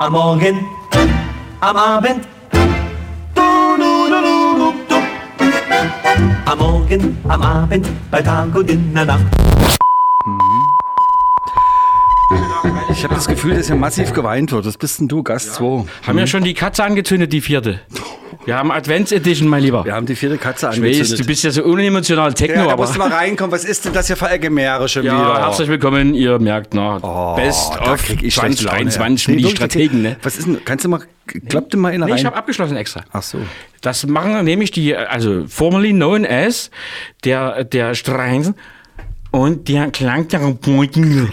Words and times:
Am 0.00 0.12
Morgen, 0.12 0.66
am 1.60 1.76
Abend. 1.76 2.28
Du, 2.52 2.60
du, 3.78 4.08
du, 4.08 4.20
du, 4.20 4.58
du, 4.58 4.72
du. 4.86 4.96
Am 6.44 6.58
Morgen, 6.58 7.18
am 7.26 7.40
Abend, 7.40 7.86
bei 8.10 8.20
Tag 8.20 8.54
und 8.54 8.70
in 8.70 8.94
der 8.94 9.06
Nacht. 9.06 9.24
Ich 12.90 13.02
habe 13.04 13.14
das 13.14 13.26
Gefühl, 13.26 13.56
dass 13.56 13.68
hier 13.68 13.76
massiv 13.76 14.12
geweint 14.12 14.52
wird. 14.52 14.66
Das 14.66 14.76
bist 14.76 15.00
denn 15.00 15.08
du, 15.08 15.22
Gast 15.22 15.54
2. 15.54 15.86
Haben 16.06 16.18
ja 16.18 16.26
schon 16.26 16.44
die 16.44 16.52
Katze 16.52 16.84
angezündet, 16.84 17.32
die 17.32 17.40
vierte. 17.40 17.80
Wir 18.46 18.56
haben 18.56 18.72
Advents 18.72 19.12
Edition, 19.12 19.48
mein 19.48 19.62
Lieber. 19.62 19.84
Wir 19.84 19.94
haben 19.94 20.06
die 20.06 20.16
vierte 20.16 20.38
Katze 20.38 20.70
Ich 20.72 20.80
weiß, 20.80 20.80
du 20.80 20.86
angezündet. 20.86 21.26
bist 21.26 21.44
ja 21.44 21.50
so 21.50 21.62
unemotional 21.62 22.32
Techno, 22.32 22.56
Ja, 22.56 22.64
da 22.66 22.72
aber. 22.72 22.82
musst 22.84 22.94
du 22.94 22.98
mal 22.98 23.12
reinkommen. 23.12 23.52
Was 23.52 23.64
ist 23.64 23.84
denn 23.84 23.92
das 23.92 24.06
hier 24.06 24.16
für 24.16 24.28
Allgemäre 24.28 24.88
schon 24.88 25.04
Ja, 25.04 25.12
wieder? 25.34 25.46
herzlich 25.46 25.68
willkommen, 25.68 26.14
ihr 26.14 26.38
merkt, 26.38 26.72
na, 26.72 26.98
Oh, 27.02 27.36
Best 27.36 27.78
of 27.78 28.02
krieg 28.02 28.22
ich 28.22 28.34
schlechte 28.34 28.64
Laune. 28.64 28.88
2023 28.88 29.28
Nee, 29.28 29.34
mit 29.34 29.40
die 29.40 29.44
wirklich, 29.44 29.56
Strategen, 29.58 30.02
ne? 30.02 30.16
Was 30.22 30.38
ist 30.38 30.46
denn, 30.46 30.64
kannst 30.64 30.86
du 30.86 30.88
mal, 30.88 31.00
klappt 31.50 31.76
mal 31.76 31.90
in 31.92 32.00
Nee, 32.00 32.10
rein? 32.12 32.18
ich 32.18 32.24
habe 32.24 32.34
abgeschlossen 32.36 32.76
extra. 32.78 33.02
Ach 33.12 33.22
so. 33.22 33.38
Das 33.82 34.06
machen 34.06 34.42
nämlich 34.44 34.70
die, 34.70 34.96
also 34.96 35.44
formerly 35.46 35.92
known 35.92 36.24
as 36.24 36.70
der, 37.24 37.64
der 37.64 37.94
Strein 37.94 38.54
und 39.32 39.68
der 39.68 39.90
Klang 39.90 40.26
der 40.28 40.42
Rapporten. 40.42 41.30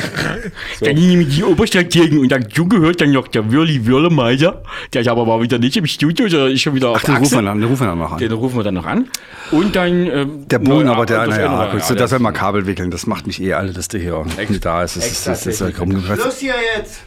Dann 0.80 0.94
nämlich 0.94 1.36
die 1.36 1.44
Oberstadtgegen 1.44 2.18
und 2.18 2.30
dazu 2.32 2.66
gehört 2.66 3.00
dann 3.00 3.12
noch 3.12 3.28
der 3.28 3.50
Würli 3.52 3.84
Würlemeiser, 3.84 4.62
der 4.92 5.02
ist 5.02 5.08
aber 5.08 5.26
mal 5.26 5.42
wieder 5.42 5.58
nicht 5.58 5.76
im 5.76 5.86
Studio, 5.86 6.28
der 6.28 6.46
ist 6.46 6.62
schon 6.62 6.74
wieder 6.74 6.90
Ach, 6.90 6.96
auf 6.96 7.02
den 7.02 7.16
rufen 7.16 7.24
Achse. 7.24 7.36
wir 7.36 7.42
dann, 7.42 7.60
den 7.60 7.68
rufen 7.68 7.82
wir 7.82 7.88
dann 7.88 7.98
noch 7.98 8.12
an. 8.12 8.18
Den 8.18 8.32
rufen 8.32 8.56
wir 8.56 8.62
dann 8.64 8.74
noch 8.74 8.86
an. 8.86 9.08
Und 9.50 9.76
dann. 9.76 10.06
ähm, 10.06 10.48
Der 10.48 10.58
Boden, 10.60 10.86
na, 10.86 10.92
aber 10.92 11.04
der, 11.06 11.26
das 11.26 11.36
naja, 11.36 11.52
andere, 11.52 11.70
gut, 11.72 11.84
so, 11.84 11.94
ja, 11.94 12.00
das 12.00 12.10
werden 12.12 12.22
wir 12.22 12.32
Kabel 12.32 12.66
wickeln. 12.66 12.90
Das 12.90 13.06
macht 13.06 13.26
mich 13.26 13.42
eh 13.42 13.52
alle, 13.54 13.72
dass 13.72 13.88
der 13.88 14.00
hier 14.00 14.24
nicht 14.48 14.64
da 14.64 14.82
ist. 14.84 14.96
Das 14.96 15.06
ist, 15.06 15.26
das 15.26 15.46
ist, 15.46 15.60
das 15.60 15.70
ist 15.70 15.80
rumgeplatzt. 15.80 16.22
Schluss 16.22 16.38
hier 16.38 16.54
jetzt. 16.76 17.02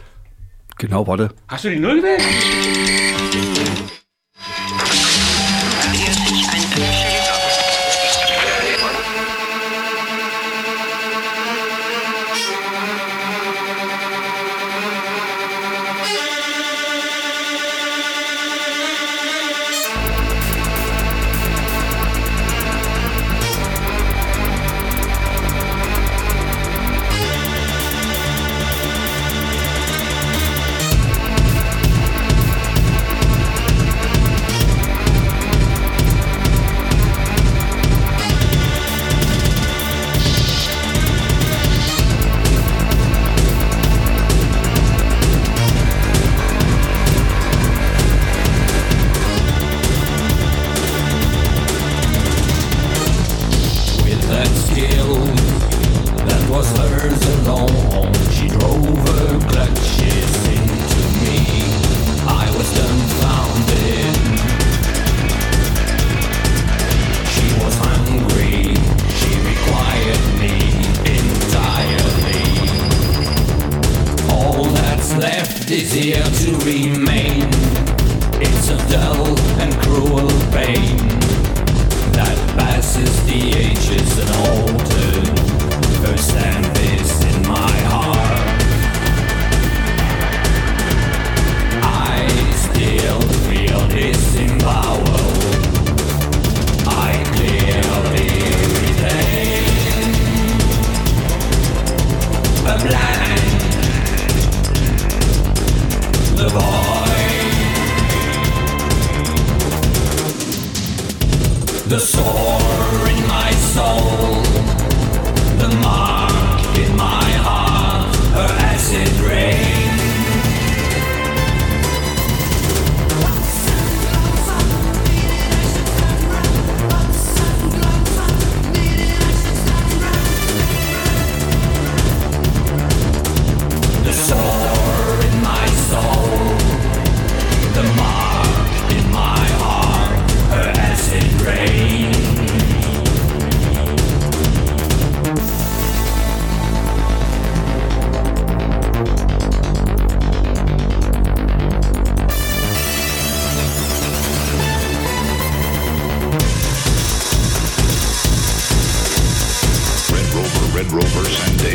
Genau, 0.78 1.06
warte. 1.06 1.30
Hast 1.48 1.64
du 1.64 1.70
die 1.70 1.78
Null 1.78 2.02
weg? 2.02 2.20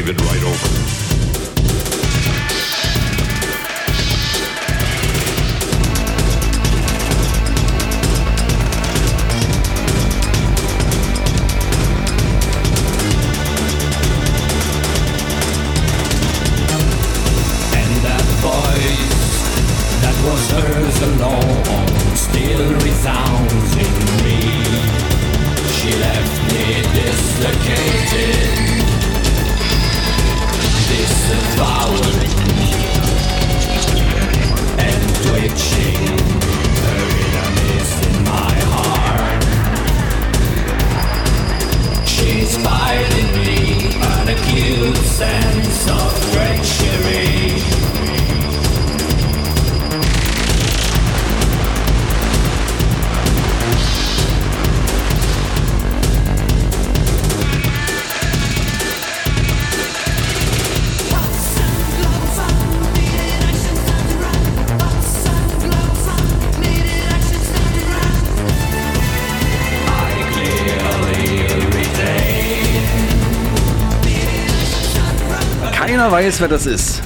it 0.09 0.21
right 0.21 0.43
over. 0.43 1.08
Weiß, 76.39 76.41
wer 76.41 76.47
das 76.47 76.65
ist. 76.65 77.01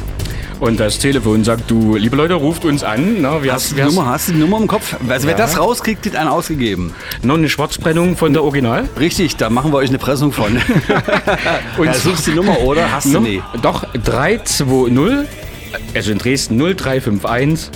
Und 0.60 0.80
das 0.80 0.98
Telefon 1.00 1.44
sagt, 1.44 1.70
du, 1.70 1.96
liebe 1.96 2.16
Leute, 2.16 2.36
ruft 2.36 2.64
uns 2.64 2.84
an. 2.84 3.22
Na, 3.22 3.42
wer, 3.42 3.54
Hast 3.54 3.72
du, 3.72 3.76
die 3.76 3.80
wer, 3.82 3.88
Nummer, 3.88 4.06
hast 4.06 4.30
die 4.30 4.34
Nummer 4.34 4.58
im 4.62 4.68
Kopf? 4.68 4.96
Also, 5.10 5.26
wer 5.28 5.32
Ja. 5.34 5.38
das 5.38 5.58
rauskriegt, 5.60 6.04
kriegt 6.04 6.16
einen 6.16 6.30
ausgegeben. 6.30 6.94
Noch 7.22 7.36
eine 7.38 7.50
Schwarzbrennung 7.50 8.16
von 8.16 8.32
der 8.34 8.44
Original. 8.44 8.88
Richtig, 9.00 9.36
da 9.36 9.50
machen 9.50 9.72
wir 9.74 9.78
euch 9.78 9.90
eine 9.90 9.98
Pressung 9.98 10.32
von. 10.32 10.56
Und 11.78 11.86
ja, 11.86 11.94
suchst 11.94 12.28
die 12.28 12.32
Nummer, 12.32 12.60
oder? 12.62 12.90
Hast 12.92 13.14
du 13.14 13.20
nie. 13.20 13.42
Doch, 13.62 13.84
320, 13.94 15.28
also 15.96 16.12
in 16.12 16.18
Dresden 16.20 16.58
0351 16.58 17.72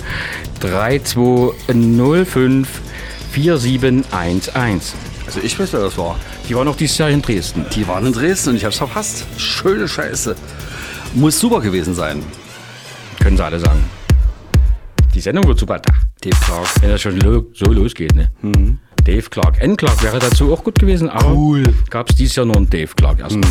3205 0.60 2.68
4711. 3.32 4.94
Also 5.26 5.40
ich 5.42 5.58
weiß, 5.58 5.72
wer 5.74 5.80
das 5.80 5.98
war. 5.98 6.16
Die 6.48 6.54
war 6.54 6.64
noch 6.64 6.76
dieses 6.76 6.96
Jahr 6.96 7.10
in 7.10 7.20
Dresden. 7.20 7.66
Die 7.74 7.86
waren 7.86 8.06
in 8.06 8.14
Dresden 8.14 8.50
und 8.50 8.56
ich 8.56 8.64
hab's 8.64 8.78
verpasst. 8.78 9.26
Schöne 9.36 9.86
Scheiße. 9.86 10.34
Muss 11.18 11.38
super 11.40 11.60
gewesen 11.60 11.94
sein. 11.94 12.22
Können 13.20 13.36
sie 13.36 13.44
alle 13.44 13.58
sagen. 13.58 13.84
Die 15.14 15.20
Sendung 15.20 15.46
wird 15.48 15.58
super. 15.58 15.78
Da, 15.80 15.92
Dave 16.22 16.36
Clark. 16.44 16.68
wenn 16.82 16.90
das 16.90 17.00
schon 17.02 17.18
lo 17.20 17.46
so 17.54 17.66
losgeht, 17.72 18.14
ne? 18.14 18.30
Dave 19.04 19.28
Clark. 19.28 19.60
N. 19.60 19.76
Clark 19.76 20.02
wäre 20.02 20.18
dazu 20.18 20.52
auch 20.52 20.62
gut 20.62 20.78
gewesen, 20.78 21.08
aber 21.08 21.32
Cool. 21.32 21.64
gab 21.90 22.10
es 22.10 22.16
dieses 22.16 22.36
Jahr 22.36 22.46
nur 22.46 22.56
einen 22.56 22.70
Dave 22.70 22.90
Clark 22.94 23.18
erst. 23.20 23.36
doch 23.36 23.48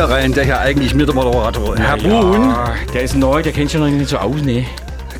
hier 0.00 0.08
rein, 0.08 0.32
der 0.32 0.44
hier 0.44 0.58
eigentlich 0.58 0.94
mit 0.94 1.08
der 1.08 1.14
Moderator. 1.14 1.76
Herr 1.76 1.98
Boon, 1.98 2.42
Ja, 2.50 2.74
der 2.94 3.02
ist 3.02 3.14
neu, 3.16 3.42
der 3.42 3.52
kennt 3.52 3.70
sich 3.70 3.78
noch 3.78 3.86
nicht 3.88 4.08
so 4.08 4.16
aus, 4.16 4.40
ne? 4.42 4.64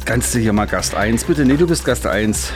kannst 0.06 0.34
du 0.34 0.38
hier 0.38 0.52
mal 0.54 0.64
Gast 0.66 0.94
1 0.94 1.24
bitte? 1.24 1.44
Nee, 1.44 1.56
du 1.56 1.66
bist 1.66 1.84
Gast 1.84 2.06
1. 2.06 2.50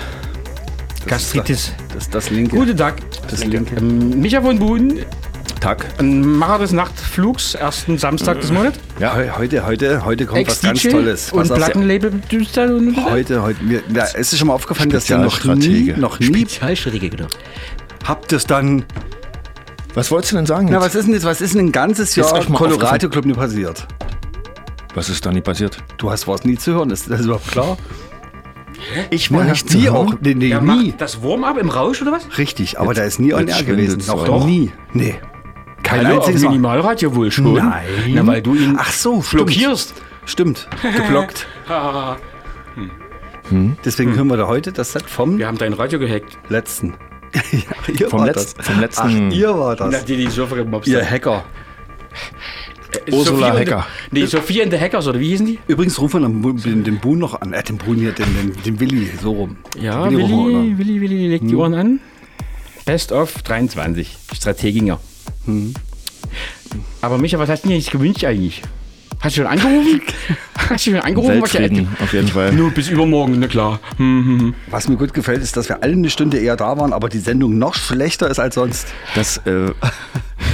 Gastritis. 1.06 1.72
Das 1.92 2.04
ist 2.04 2.14
das 2.14 2.30
linke. 2.30 2.56
Guten 2.56 2.76
Tag. 2.76 2.94
Das 3.30 3.44
linke. 3.44 3.76
Ähm, 3.76 4.20
Micha 4.20 4.40
von 4.40 4.58
Buhn, 4.58 5.00
Tag. 5.60 5.86
ein 5.98 6.22
Macher 6.22 6.60
des 6.60 6.72
Nachtflugs, 6.72 7.54
ersten 7.56 7.98
Samstag 7.98 8.40
des 8.40 8.50
Monats. 8.50 8.78
Ja, 8.98 9.14
heu- 9.14 9.28
heute, 9.36 9.66
heute, 9.66 10.04
heute 10.06 10.24
kommt 10.24 10.46
was 10.48 10.62
ganz 10.62 10.82
Tolles. 10.82 11.30
und 11.30 11.40
Was 11.40 11.50
aus 11.50 11.58
der- 11.58 11.64
Plattenlabel-Producer 11.66 12.74
und 12.74 13.04
Heute, 13.04 13.42
heute, 13.42 13.62
mir, 13.62 13.82
ja, 13.94 14.04
es 14.14 14.32
ist 14.32 14.38
schon 14.38 14.48
mal 14.48 14.54
aufgefallen, 14.54 14.88
dass 14.88 15.10
ihr 15.10 15.18
noch 15.18 15.44
nie, 15.44 15.92
noch 15.94 16.18
nie 16.20 16.46
genau. 17.10 17.26
habt 18.04 18.32
es 18.32 18.46
dann. 18.46 18.86
Was 19.94 20.10
wolltest 20.10 20.32
du 20.32 20.36
denn 20.36 20.46
sagen? 20.46 20.66
Na, 20.66 20.74
jetzt? 20.74 20.84
was 20.84 20.94
ist 20.94 21.06
denn 21.06 21.14
jetzt, 21.14 21.24
was 21.24 21.40
ist 21.40 21.54
denn 21.54 21.66
ein 21.66 21.72
ganzes 21.72 22.16
Jahr 22.16 22.32
mal 22.48 22.56
Colorado 22.58 23.08
Club 23.08 23.24
nie 23.26 23.32
passiert? 23.34 23.86
was 24.94 25.08
ist 25.08 25.26
da 25.26 25.32
nie 25.32 25.40
passiert? 25.40 25.78
Du 25.96 26.10
hast 26.10 26.28
was 26.28 26.44
nie 26.44 26.56
zu 26.56 26.72
hören, 26.72 26.90
ist 26.90 27.10
das 27.10 27.22
überhaupt 27.24 27.48
klar? 27.50 27.76
Ich 29.10 29.28
Ja, 29.30 29.36
war 29.38 29.44
nicht 29.44 29.72
nie 29.74 29.84
zu 29.84 29.90
auch. 29.92 30.06
hören. 30.10 30.18
Nee, 30.20 30.34
nee, 30.34 30.48
Der 30.50 30.60
nie. 30.60 30.94
das 30.96 31.22
Warm-up 31.22 31.58
im 31.58 31.68
Rausch 31.68 32.00
oder 32.02 32.12
was? 32.12 32.38
Richtig, 32.38 32.78
aber 32.78 32.94
da 32.94 33.02
ist 33.02 33.18
nie 33.18 33.32
on 33.34 33.46
jetzt 33.48 33.56
air 33.58 33.64
gewesen. 33.64 34.02
Noch 34.06 34.26
so. 34.26 34.44
nie. 34.46 34.70
Nee. 34.92 35.14
Kein 35.82 36.06
Hallo, 36.06 36.18
auf 36.18 36.24
einziges 36.26 36.42
Mal. 36.42 36.50
Minimalradio 36.50 37.14
wohl 37.14 37.30
schon. 37.32 37.54
Nein. 37.54 37.84
Na, 38.08 38.26
weil 38.26 38.40
du 38.42 38.54
ihn 38.54 38.76
Ach 38.78 38.90
so, 38.92 39.20
stimmt. 39.22 39.46
blockierst. 39.46 39.94
Stimmt, 40.26 40.68
geblockt. 40.82 41.46
Deswegen 43.84 44.16
hören 44.16 44.28
wir 44.28 44.36
da 44.38 44.46
heute 44.46 44.72
das 44.72 44.92
Set 44.92 45.04
vom 45.08 45.38
Wir 45.38 45.46
haben 45.46 45.58
dein 45.58 45.72
Radio 45.74 45.98
gehackt. 45.98 46.38
letzten. 46.48 46.94
Ja, 47.34 47.94
ihr 48.00 48.08
Vom 48.10 48.22
Letz- 48.24 48.54
das. 48.56 48.66
vom 48.66 48.80
letzten- 48.80 49.28
Ach, 49.30 49.34
ihr 49.34 49.58
war 49.58 49.76
das. 49.76 49.94
hat 49.94 50.08
dir 50.08 50.16
die 50.16 50.28
Server 50.28 50.56
gemobst. 50.56 50.88
Ihr 50.88 51.04
Hacker. 51.04 51.44
Äh, 53.06 53.12
Ursula 53.12 53.48
Sophie 53.52 53.60
Hacker. 53.60 53.86
Die, 54.12 54.20
nee, 54.20 54.26
Sophie 54.26 54.62
and 54.62 54.72
the 54.72 54.78
Hackers, 54.78 55.06
oder 55.08 55.18
wie 55.18 55.28
hießen 55.30 55.46
die? 55.46 55.58
Übrigens 55.66 56.00
rufen 56.00 56.22
wir 56.22 56.52
den, 56.54 56.84
den, 56.84 56.98
Boon 57.00 57.18
noch 57.18 57.40
an. 57.40 57.52
Äh, 57.52 57.62
den 57.62 57.76
Boon 57.78 57.96
hier, 57.96 58.12
den, 58.12 58.26
den, 58.36 58.62
den 58.62 58.80
Willi, 58.80 59.10
so 59.20 59.32
rum. 59.32 59.56
Ja, 59.80 60.08
Willi, 60.10 60.22
an. 60.24 60.78
Willi, 60.78 61.00
Willi, 61.00 61.28
legt 61.28 61.50
die 61.50 61.56
Ohren 61.56 61.74
an. 61.74 62.00
Best 62.84 63.10
of 63.12 63.42
23. 63.42 64.16
Strateginger. 64.34 65.00
Aber 67.00 67.18
Micha, 67.18 67.38
was 67.38 67.48
hast 67.48 67.64
du 67.64 67.68
dir 67.68 67.76
jetzt 67.76 67.90
gewünscht 67.90 68.24
eigentlich? 68.24 68.62
Hast 69.20 69.36
du 69.36 69.40
schon 69.42 69.50
angerufen? 69.50 70.02
hast 70.70 70.86
du 70.86 70.90
schon 70.90 71.00
angerufen? 71.00 71.34
Weltfrieden, 71.42 71.88
auf 72.02 72.12
jeden 72.12 72.28
Fall. 72.28 72.52
Nur 72.52 72.70
bis 72.70 72.88
übermorgen, 72.88 73.38
na 73.38 73.46
klar. 73.46 73.80
Hm, 73.96 74.24
hm, 74.26 74.40
hm. 74.40 74.54
Was 74.68 74.88
mir 74.88 74.96
gut 74.96 75.14
gefällt, 75.14 75.42
ist, 75.42 75.56
dass 75.56 75.68
wir 75.68 75.82
alle 75.82 75.92
eine 75.92 76.10
Stunde 76.10 76.38
eher 76.38 76.56
da 76.56 76.76
waren, 76.78 76.92
aber 76.92 77.08
die 77.08 77.18
Sendung 77.18 77.58
noch 77.58 77.74
schlechter 77.74 78.28
ist 78.28 78.38
als 78.38 78.54
sonst. 78.56 78.86
Das, 79.14 79.38
äh, 79.46 79.70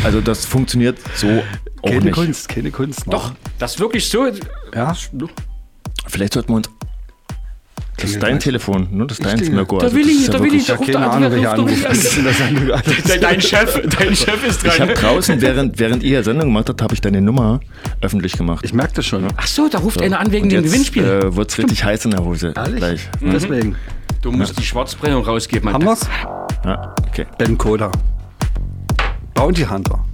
also 0.04 0.20
das 0.20 0.44
funktioniert 0.46 0.98
so 1.14 1.42
auch 1.82 1.88
Keine 1.88 2.04
nicht. 2.06 2.14
Kunst, 2.14 2.48
keine 2.48 2.70
Kunst. 2.70 3.06
ne? 3.06 3.12
Doch, 3.12 3.32
das 3.58 3.74
ist 3.74 3.80
wirklich 3.80 4.08
so. 4.08 4.26
Ja? 4.74 4.94
Vielleicht 6.06 6.34
sollten 6.34 6.50
wir 6.50 6.56
uns. 6.56 6.70
Das 8.00 8.11
ist 8.11 8.23
dein 8.23 8.38
Telefon, 8.40 8.88
ne? 8.90 9.07
Das 9.07 9.19
ist 9.19 9.26
dein 9.26 9.37
klingel. 9.38 9.54
Mirko. 9.57 9.76
Also 9.78 9.87
das 9.88 9.95
Willi, 9.97 10.12
ist 10.12 10.26
ja 10.26 10.33
der 10.33 10.40
Willi, 10.40 10.50
wirklich- 10.52 10.66
der 10.66 10.75
Ja, 10.75 10.78
ruft 10.78 10.92
keine 10.92 11.04
da- 11.07 11.11
Ahnung, 11.12 11.30
welcher 11.33 11.52
Anruf. 11.52 11.71
Dein, 13.21 13.40
Chef, 13.40 13.80
dein 13.99 14.16
Chef 14.16 14.47
ist 14.47 14.62
dran. 14.64 14.73
Ich 14.75 14.80
habe 14.80 14.95
draußen, 14.95 15.40
während, 15.40 15.78
während 15.78 16.02
ihr 16.02 16.23
Sendung 16.25 16.47
gemacht 16.49 16.69
habt, 16.69 16.83
habe 16.83 16.95
ich 16.95 17.00
deine 17.00 17.21
Nummer 17.21 17.61
öffentlich 18.00 18.33
gemacht. 18.33 18.64
Ich 18.64 18.73
merke 18.73 18.95
das 18.95 19.07
schon. 19.07 19.26
Ach 19.37 19.47
so, 19.47 19.69
da 19.69 19.78
ruft 19.78 20.00
einer 20.02 20.21
an 20.21 20.30
wegen 20.33 20.45
Und 20.45 20.50
dem 20.50 20.62
jetzt, 20.62 20.73
Gewinnspiel. 20.73 21.04
Äh, 21.04 21.37
wird's 21.37 21.59
richtig 21.59 21.85
heiß 21.85 22.04
in 22.07 22.12
der 22.12 22.25
Hose. 22.25 22.52
Ehrlich? 22.57 22.76
Gleich. 22.78 23.09
Deswegen. 23.21 23.76
du 24.23 24.33
musst 24.33 24.59
die 24.59 24.62
Schwarzbrennung 24.64 25.25
rausgeben. 25.25 25.73
Haben 25.73 25.85
wir's? 25.85 26.00
Ja, 26.64 26.95
okay. 27.09 27.26
Ben 27.38 27.57
Koda. 27.59 27.90
Bounty 29.35 29.62
Hunter. 29.64 30.04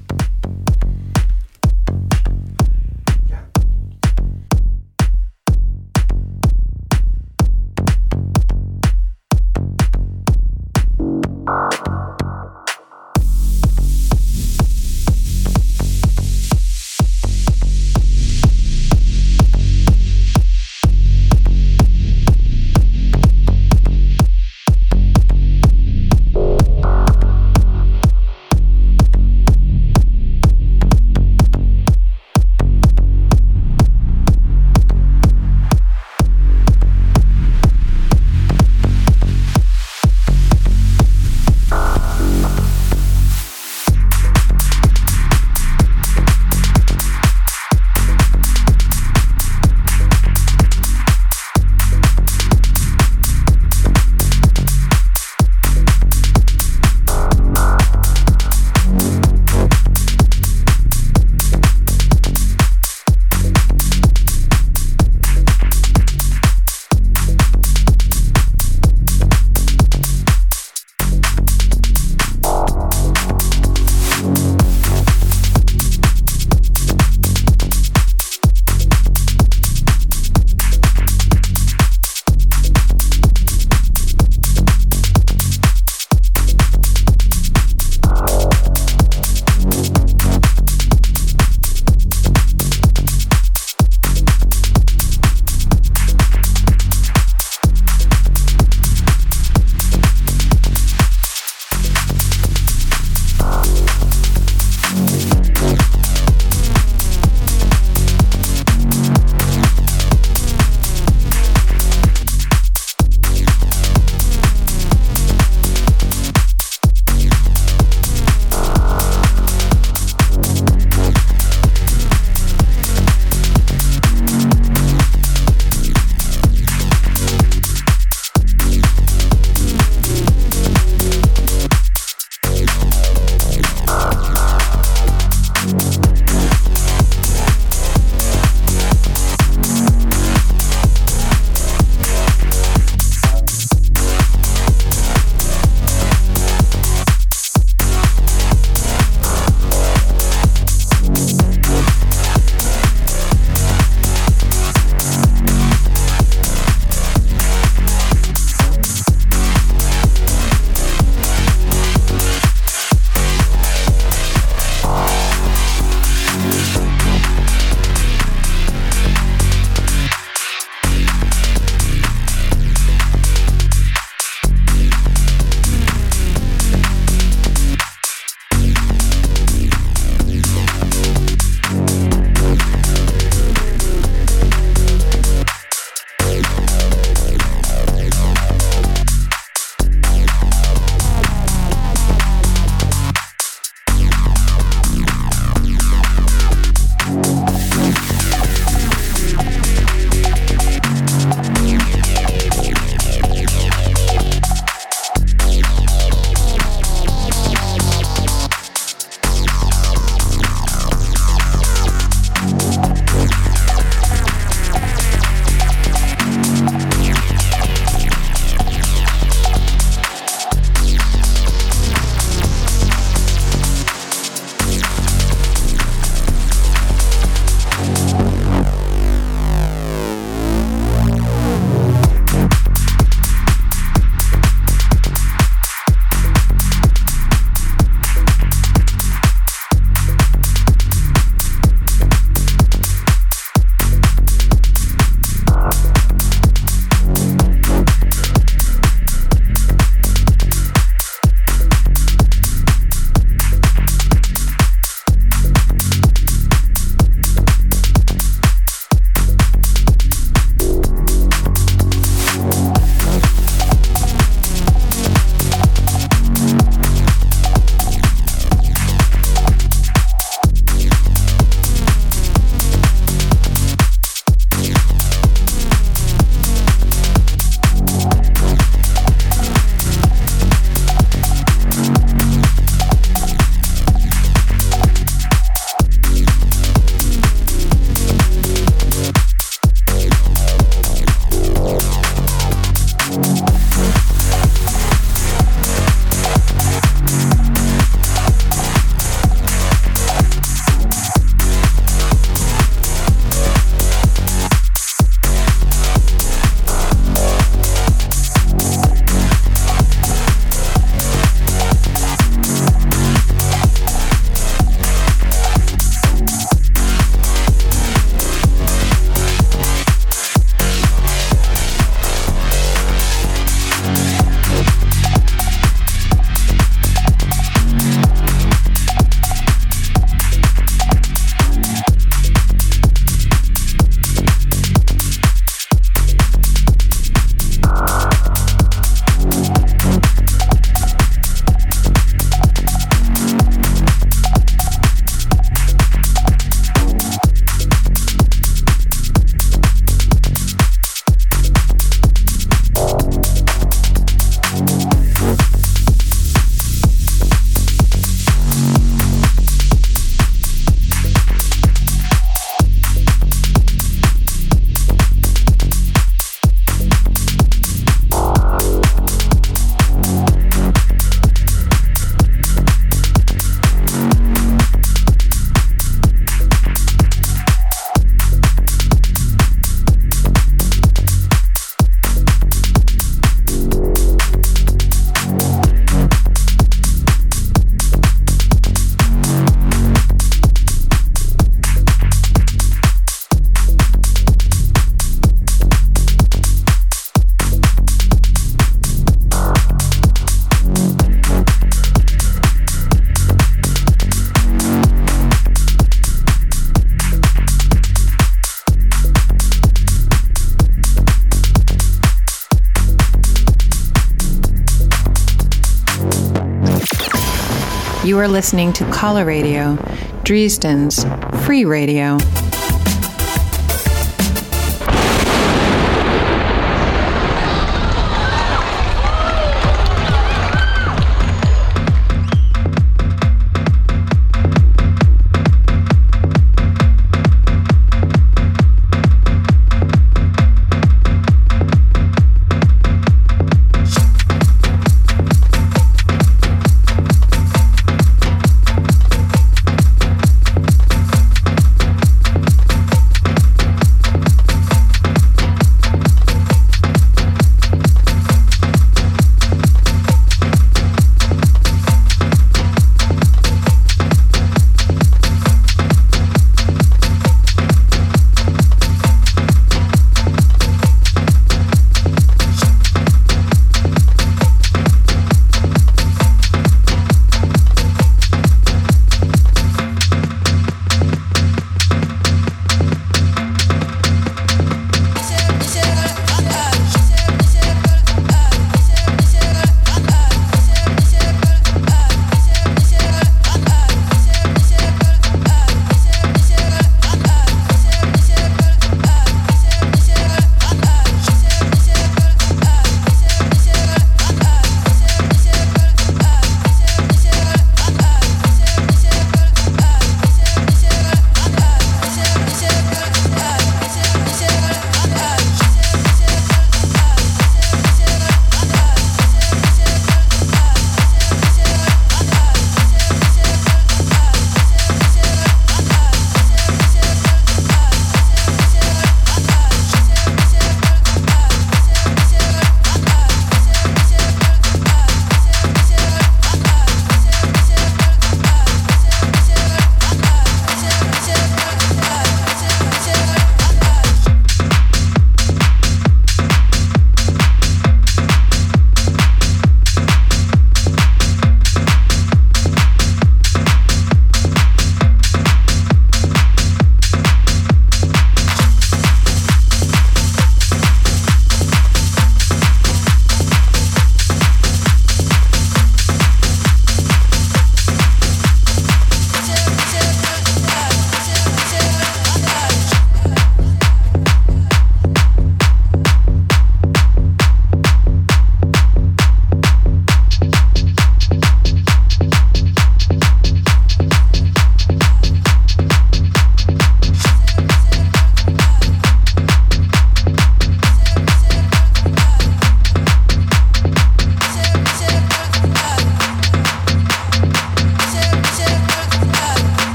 You 418.17 418.23
are 418.23 418.29
listening 418.29 418.73
to 418.73 418.91
Caller 418.91 419.27
Radio, 419.27 419.77
Dresden's 420.25 421.05
free 421.45 421.67
radio. 421.67 422.17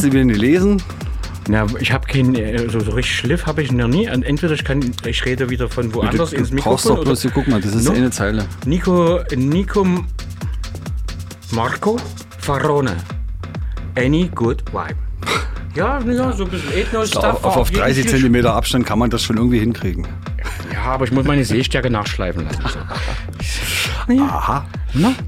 Kannst 0.00 0.14
du 0.14 0.16
wieder 0.16 0.24
nicht 0.24 0.40
lesen? 0.40 0.82
Na, 1.46 1.66
ich 1.78 1.92
habe 1.92 2.06
keinen, 2.06 2.34
äh, 2.34 2.70
so, 2.70 2.78
richtig 2.78 3.14
Schliff 3.14 3.44
habe 3.44 3.62
ich 3.62 3.70
noch 3.70 3.86
nie. 3.86 4.08
Und 4.08 4.22
Entweder 4.22 4.54
ich 4.54 4.64
kann, 4.64 4.80
ich 5.04 5.26
rede 5.26 5.50
wieder 5.50 5.68
von 5.68 5.92
woanders 5.92 6.30
du, 6.30 6.36
ins 6.36 6.48
du 6.48 6.56
brauchst 6.56 6.86
Mikrofon 6.86 6.96
doch 6.96 7.04
bloß, 7.04 7.20
hier, 7.20 7.30
guck 7.32 7.48
mal, 7.48 7.60
das 7.60 7.74
ist 7.74 7.84
No. 7.84 7.92
eine 7.92 8.10
Zeile. 8.10 8.46
Nico, 8.64 9.20
Nico 9.36 9.86
Marco 11.50 11.98
Farone. 12.38 12.96
Any 13.94 14.30
good 14.34 14.64
vibe. 14.72 14.96
Ja, 15.74 16.00
ja, 16.00 16.32
so 16.32 16.44
ein 16.44 16.50
bisschen 16.50 16.72
Ethno-Stuff. 16.72 17.22
Auf, 17.22 17.44
auf, 17.44 17.56
auf 17.58 17.70
30 17.70 17.96
jeden 17.98 18.08
Fall. 18.08 18.18
Zentimeter 18.20 18.54
Abstand 18.54 18.86
kann 18.86 18.98
man 18.98 19.10
das 19.10 19.22
schon 19.22 19.36
irgendwie 19.36 19.58
hinkriegen. 19.58 20.08
Ja, 20.72 20.80
aber 20.84 21.04
ich 21.04 21.12
muss 21.12 21.26
meine 21.26 21.44
Sehstärke 21.44 21.90
nachschleifen 21.90 22.46
lassen. 22.46 22.62
So. 24.08 24.22
Aha. 24.22 24.64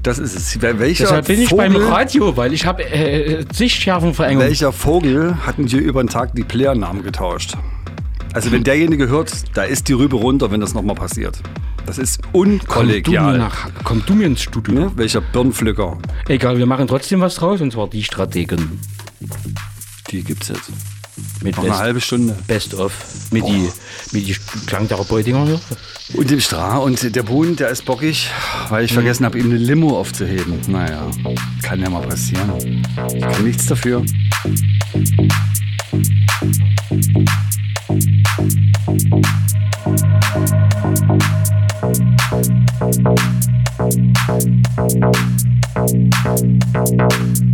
Das 0.03 0.19
ist 0.19 0.35
es. 0.35 0.61
Wel- 0.61 0.79
Welcher 0.79 1.03
Deshalb 1.05 1.27
bin 1.27 1.41
ich 1.41 1.49
Vogel, 1.49 1.69
beim 1.69 1.75
Radio, 1.81 2.35
weil 2.37 2.53
ich 2.53 2.65
habe 2.65 2.83
äh, 2.83 3.45
Sichtschärfenverengung. 3.53 4.43
Welcher 4.43 4.71
Vogel 4.73 5.35
hatten 5.45 5.67
hier 5.67 5.81
über 5.81 6.03
den 6.03 6.09
Tag 6.09 6.35
die 6.35 6.43
Playernamen 6.43 7.03
getauscht? 7.03 7.55
Also 8.33 8.51
wenn 8.51 8.63
derjenige 8.63 9.07
hört, 9.07 9.31
da 9.53 9.63
ist 9.63 9.87
die 9.89 9.93
Rübe 9.93 10.15
runter, 10.15 10.49
wenn 10.51 10.59
das 10.59 10.73
nochmal 10.73 10.95
passiert. 10.95 11.39
Das 11.85 11.97
ist 11.97 12.21
Komm 12.23 12.31
du, 12.31 12.47
mir 12.47 12.53
unkollegial. 12.53 13.37
nach, 13.37 13.69
komm 13.83 14.01
du 14.05 14.15
mir 14.15 14.25
ins 14.25 14.41
Studio. 14.41 14.73
Ne? 14.73 14.91
Welcher 14.95 15.21
Birnpflücker? 15.21 15.97
Egal, 16.27 16.57
wir 16.57 16.65
machen 16.65 16.87
trotzdem 16.87 17.19
was 17.21 17.35
draus, 17.35 17.61
und 17.61 17.71
zwar 17.73 17.87
die 17.89 18.03
Strategen. 18.03 18.79
Die 20.09 20.23
gibt's 20.23 20.47
jetzt. 20.49 20.71
Mit 21.41 21.55
Noch 21.55 21.63
Best, 21.63 21.75
eine 21.75 21.83
halbe 21.83 22.01
Stunde. 22.01 22.35
Best 22.47 22.73
of. 22.73 22.93
Mit 23.31 23.43
Boah. 23.43 23.51
die, 23.51 23.69
mit 24.11 24.27
die 24.27 24.35
Klangtherapeutin 24.65 25.35
und 26.13 26.29
dem 26.29 26.39
Stra 26.39 26.77
und 26.77 27.15
der 27.15 27.23
Bohnen, 27.23 27.55
der 27.55 27.69
ist 27.69 27.85
bockig, 27.85 28.29
weil 28.69 28.85
ich 28.85 28.91
mhm. 28.91 28.95
vergessen 28.95 29.25
habe, 29.25 29.37
ihm 29.37 29.45
eine 29.45 29.57
Limo 29.57 29.97
aufzuheben. 29.97 30.59
Naja, 30.67 31.09
kann 31.61 31.81
ja 31.81 31.89
mal 31.89 32.01
passieren. 32.01 32.83
Ich 33.13 33.21
kann 33.21 33.43
nichts 33.43 33.65
dafür. 33.67 34.03
Musik 46.83 47.52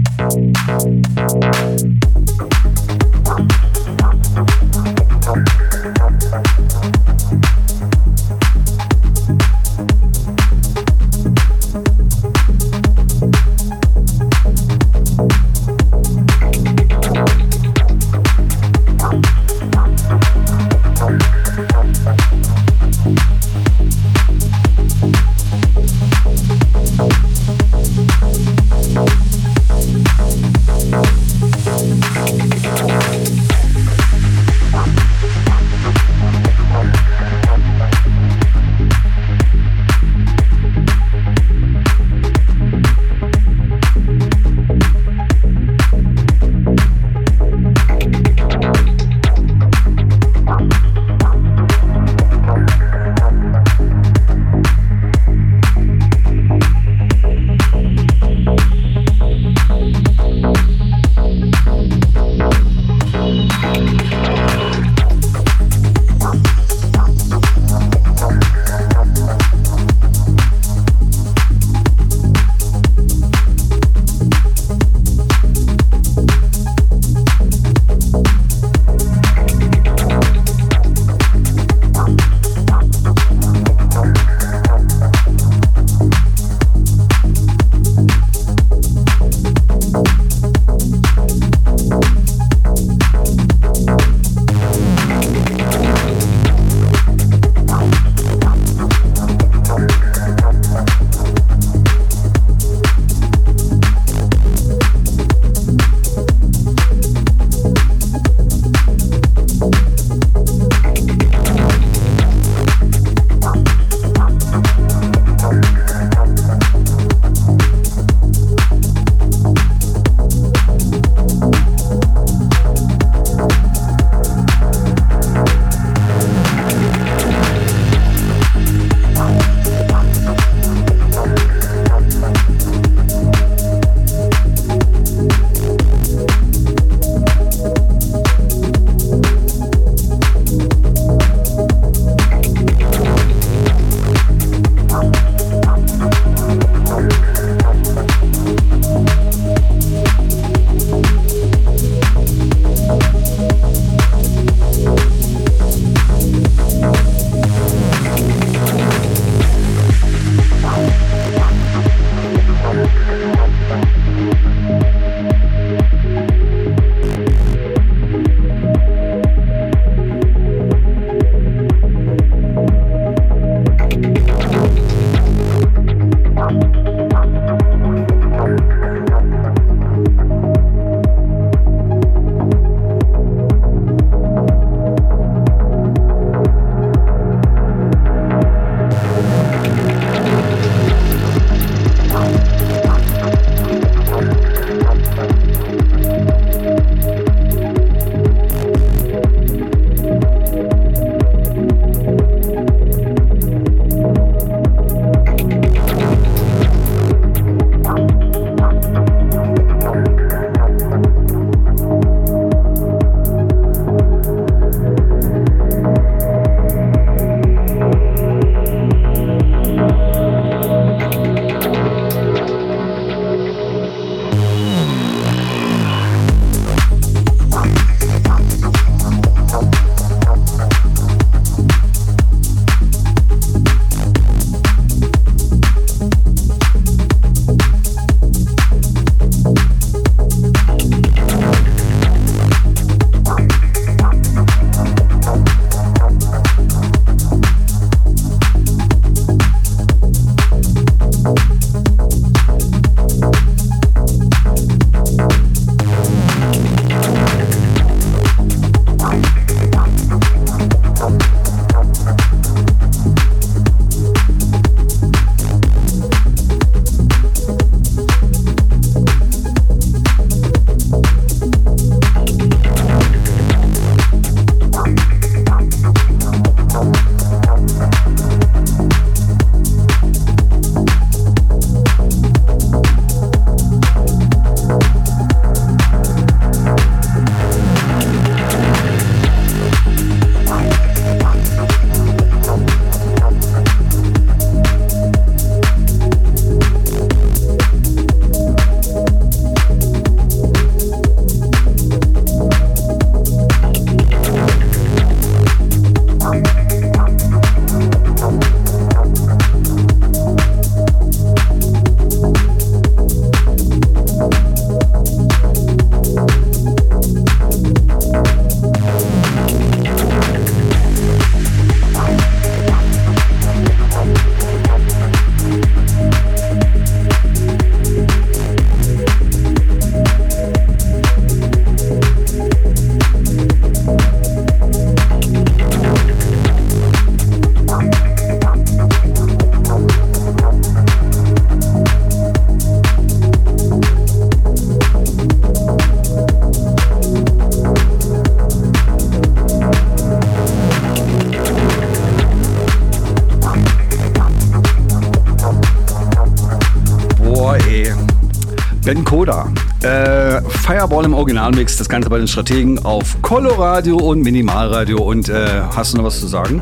Koda. 359.20 359.52
Äh, 359.84 360.42
Fireball 360.48 361.04
im 361.04 361.14
Originalmix, 361.14 361.76
das 361.76 361.90
Ganze 361.90 362.10
bei 362.10 362.20
den 362.20 362.28
Strategen 362.30 362.80
auf 362.86 363.22
Coloradio 363.22 363.98
und 363.98 364.22
Minimalradio. 364.22 365.02
Und 365.02 365.28
äh, 365.28 365.60
hast 365.76 365.92
du 365.92 365.98
noch 365.98 366.06
was 366.06 366.22
zu 366.22 366.28
sagen? 366.28 366.62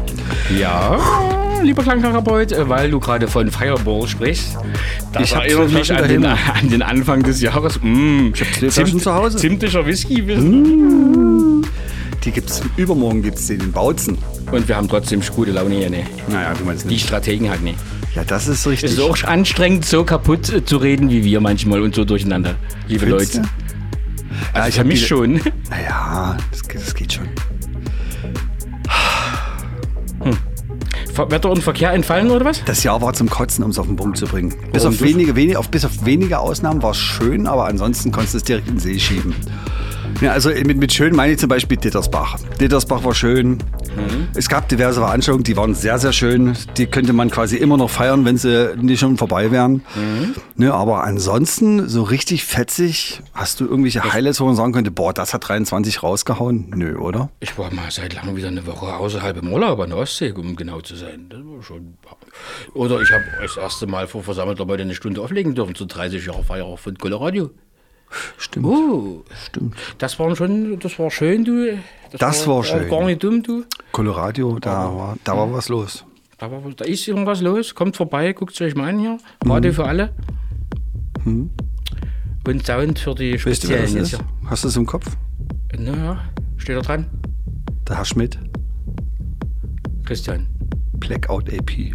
Ja, 0.57 0.97
lieber 1.61 1.83
Klangtherapeut, 1.83 2.53
äh, 2.53 2.67
weil 2.67 2.89
du 2.89 2.99
gerade 2.99 3.27
von 3.27 3.51
Fireball 3.51 4.07
sprichst. 4.07 4.57
Das 5.13 5.21
Ich 5.21 5.35
zwei 5.35 5.67
mich 5.67 5.93
an 5.93 6.07
den, 6.07 6.25
an 6.25 6.69
den 6.71 6.81
Anfang 6.81 7.21
des 7.21 7.41
Jahres. 7.41 7.79
Mm, 7.79 8.31
ich 8.33 8.41
zwei 8.53 8.71
Flaschen 8.71 9.01
zu 9.01 9.13
Hause. 9.13 9.37
Zimtischer 9.37 9.85
Whisky. 9.85 10.23
Die 12.23 12.31
gibt's 12.31 12.63
übermorgen 12.75 13.21
gibt's 13.21 13.45
den 13.45 13.61
in 13.61 13.71
Bautzen. 13.71 14.17
Und 14.51 14.67
wir 14.67 14.75
haben 14.75 14.87
trotzdem 14.87 15.21
gute 15.35 15.51
Laune 15.51 15.75
hier. 15.75 15.91
Ne? 15.91 16.05
Naja, 16.27 16.55
du 16.57 16.65
meinst 16.65 16.85
Die 16.85 16.95
nicht. 16.95 17.05
Strategen 17.05 17.51
halt 17.51 17.61
nicht. 17.61 17.77
Ja, 18.17 18.23
das 18.23 18.47
ist 18.47 18.61
Es 18.61 18.67
richtig. 18.67 18.91
ist 18.93 18.99
auch 18.99 19.23
anstrengend, 19.25 19.85
so 19.85 20.03
kaputt 20.03 20.63
zu 20.65 20.77
reden 20.77 21.11
wie 21.11 21.23
wir 21.23 21.39
manchmal 21.39 21.81
und 21.83 21.93
so 21.93 22.03
durcheinander, 22.03 22.55
liebe 22.87 23.05
Findest 23.05 23.35
Leute. 23.35 23.49
Also 24.53 24.69
ich 24.69 24.73
für 24.73 24.79
hab 24.79 24.87
mich 24.87 24.99
die- 25.01 25.05
schon. 25.05 25.33
Naja, 25.69 26.35
das, 26.49 26.67
geht- 26.67 26.81
das 26.81 26.95
geht 26.95 27.13
schon. 27.13 27.27
Wetter 31.29 31.49
und 31.51 31.61
Verkehr 31.63 31.93
entfallen 31.93 32.31
oder 32.31 32.45
was? 32.45 32.63
Das 32.65 32.83
Jahr 32.83 33.01
war 33.03 33.13
zum 33.13 33.29
Kotzen, 33.29 33.63
um 33.63 33.69
es 33.71 33.77
auf 33.79 33.85
den 33.87 33.95
Punkt 33.97 34.17
zu 34.17 34.25
bringen. 34.25 34.53
Bis 34.71 34.83
Warum 34.83 34.95
auf, 34.95 35.01
wenige, 35.01 35.35
wenige, 35.35 35.59
auf, 35.59 35.69
bis 35.69 35.85
auf 35.85 36.03
wenige 36.05 36.39
Ausnahmen 36.39 36.81
war 36.81 36.91
es 36.91 36.97
schön, 36.97 37.45
aber 37.47 37.65
ansonsten 37.65 38.11
konntest 38.11 38.33
du 38.33 38.37
es 38.37 38.43
direkt 38.45 38.67
in 38.67 38.75
den 38.75 38.79
See 38.79 38.99
schieben. 38.99 39.35
Ja, 40.21 40.31
also 40.31 40.49
mit, 40.49 40.77
mit 40.77 40.93
schön 40.93 41.15
meine 41.15 41.33
ich 41.33 41.39
zum 41.39 41.49
Beispiel 41.49 41.77
Dittersbach. 41.77 42.39
Dittersbach 42.59 43.03
war 43.03 43.13
schön. 43.13 43.59
Es 44.33 44.49
gab 44.49 44.67
diverse 44.69 44.99
Veranstaltungen, 44.99 45.43
die 45.43 45.57
waren 45.57 45.73
sehr, 45.73 45.97
sehr 45.99 46.13
schön. 46.13 46.55
Die 46.77 46.85
könnte 46.85 47.13
man 47.13 47.29
quasi 47.31 47.57
immer 47.57 47.77
noch 47.77 47.89
feiern, 47.89 48.25
wenn 48.25 48.37
sie 48.37 48.75
nicht 48.79 48.99
schon 48.99 49.17
vorbei 49.17 49.51
wären. 49.51 49.83
Ne, 50.55 50.73
aber 50.73 51.03
ansonsten, 51.03 51.87
so 51.87 52.03
richtig 52.03 52.45
fetzig, 52.45 53.21
hast 53.33 53.59
du 53.59 53.65
irgendwelche 53.65 54.11
Highlights, 54.11 54.39
wo 54.39 54.45
man 54.45 54.55
sagen 54.55 54.73
könnte, 54.73 54.91
boah, 54.91 55.13
das 55.13 55.33
hat 55.33 55.47
23 55.47 56.03
rausgehauen? 56.03 56.71
Nö, 56.75 56.97
oder? 56.97 57.29
Ich 57.39 57.57
war 57.57 57.73
mal 57.73 57.89
seit 57.91 58.13
langem 58.15 58.35
wieder 58.35 58.47
eine 58.47 58.65
Woche 58.65 58.87
außerhalb 58.95 59.37
im 59.37 59.51
Urlaub 59.51 59.79
an 59.79 59.89
der 59.89 59.99
Ostsee, 59.99 60.31
um 60.31 60.55
genau 60.55 60.81
zu 60.81 60.95
sein. 60.95 61.27
Das 61.29 61.39
war 61.39 61.63
schon. 61.63 61.97
Oder 62.73 63.01
ich 63.01 63.11
habe 63.11 63.23
das 63.41 63.57
erste 63.57 63.87
Mal 63.87 64.07
vor 64.07 64.23
versammelter 64.23 64.65
Leute 64.65 64.83
eine 64.83 64.95
Stunde 64.95 65.21
auflegen 65.21 65.55
dürfen 65.55 65.75
zu 65.75 65.85
30 65.85 66.25
Jahre 66.25 66.43
Feier 66.43 66.77
von 66.77 66.97
Colorado. 66.97 67.51
Stimmt. 68.37 68.65
Oh, 68.65 69.23
Stimmt. 69.45 69.75
das 69.97 70.17
war 70.19 70.35
schon, 70.35 70.79
das 70.79 70.97
war 70.97 71.11
schön, 71.11 71.43
du. 71.43 71.77
Das 72.17 72.47
war 72.47 72.55
auch 72.55 72.63
schön. 72.63 72.89
Gar 72.89 73.05
nicht 73.05 73.23
dumm, 73.23 73.43
du. 73.43 73.65
Colorado, 73.91 74.59
da 74.59 74.95
war, 74.95 75.17
da 75.23 75.35
war 75.35 75.51
was 75.51 75.69
los. 75.69 76.05
Da, 76.37 76.51
war, 76.51 76.61
da 76.75 76.85
ist 76.85 77.07
irgendwas 77.07 77.41
los. 77.41 77.75
Kommt 77.75 77.97
vorbei, 77.97 78.31
guckt 78.33 78.53
es 78.53 78.61
euch 78.61 78.75
mal 78.75 78.89
an 78.89 78.99
hier. 78.99 79.17
Party 79.39 79.71
für 79.73 79.85
alle. 79.85 80.13
Und 81.25 82.65
Sound 82.65 82.99
für 82.99 83.15
die 83.15 83.33
Weißt 83.33 83.63
du, 83.63 83.69
wer 83.69 83.87
Speziellen 83.87 83.95
das 83.95 84.13
ist? 84.13 84.23
Hast 84.45 84.63
du 84.63 84.67
es 84.69 84.77
im 84.77 84.85
Kopf? 84.85 85.05
Naja, 85.77 86.23
steht 86.57 86.77
da 86.77 86.81
dran. 86.81 87.05
Der 87.87 87.97
Herr 87.97 88.05
Schmidt, 88.05 88.39
Christian. 90.05 90.47
Blackout 90.93 91.51
AP. 91.53 91.93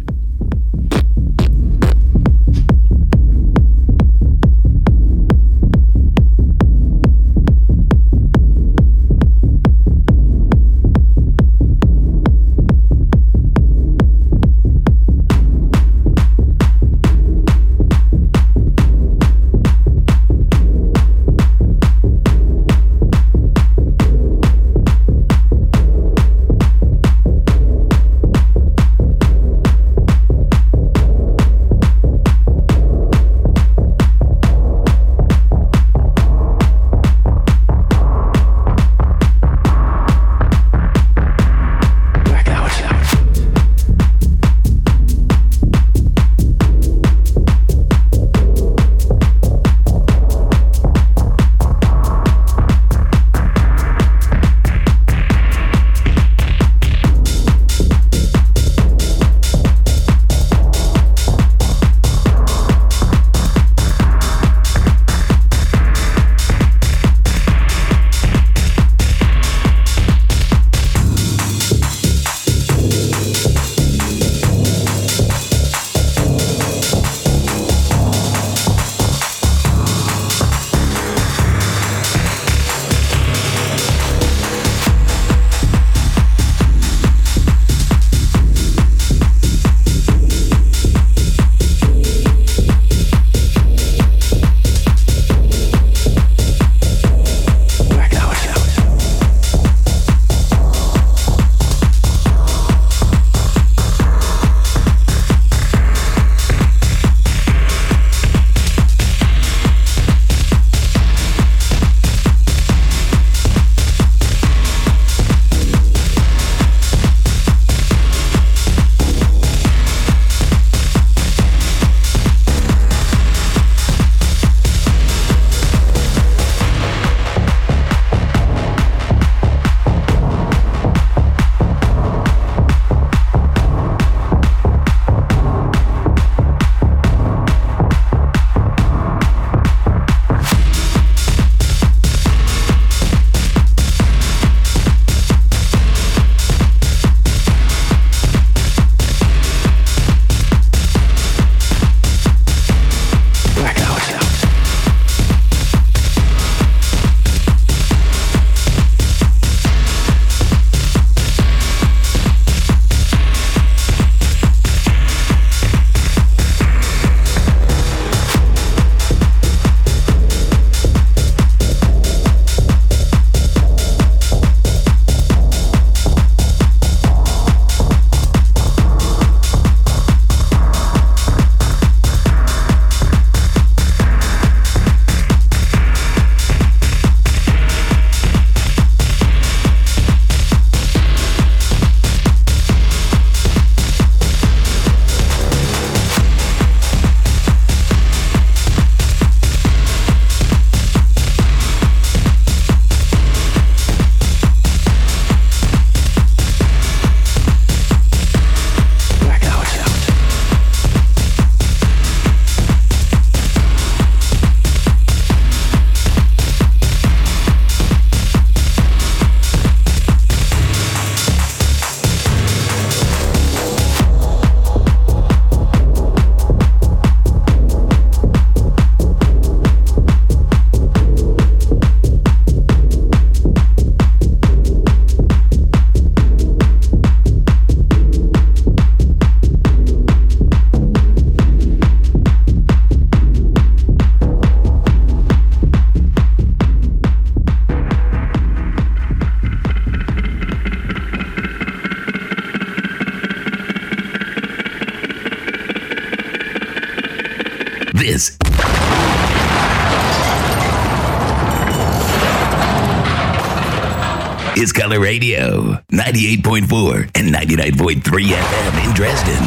Color 264.71 264.99
Radio, 264.99 265.73
98.4 265.91 267.09
and 267.15 267.33
99.3 267.33 268.01
FM 268.01 268.85
in 268.85 268.93
Dresden. 268.93 269.43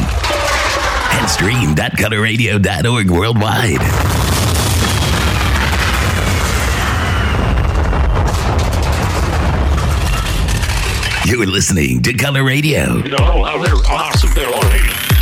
And 1.13 1.29
stream.colorradio.org 1.29 3.09
worldwide. 3.09 3.81
You're 11.25 11.45
listening 11.45 12.01
to 12.03 12.13
Color 12.13 12.43
Radio. 12.43 12.97
You 12.97 13.09
know 13.09 13.17
how 13.17 13.61
they're 13.61 13.73
awesome 13.89 14.33
they're 14.33 14.47
already. 14.47 15.16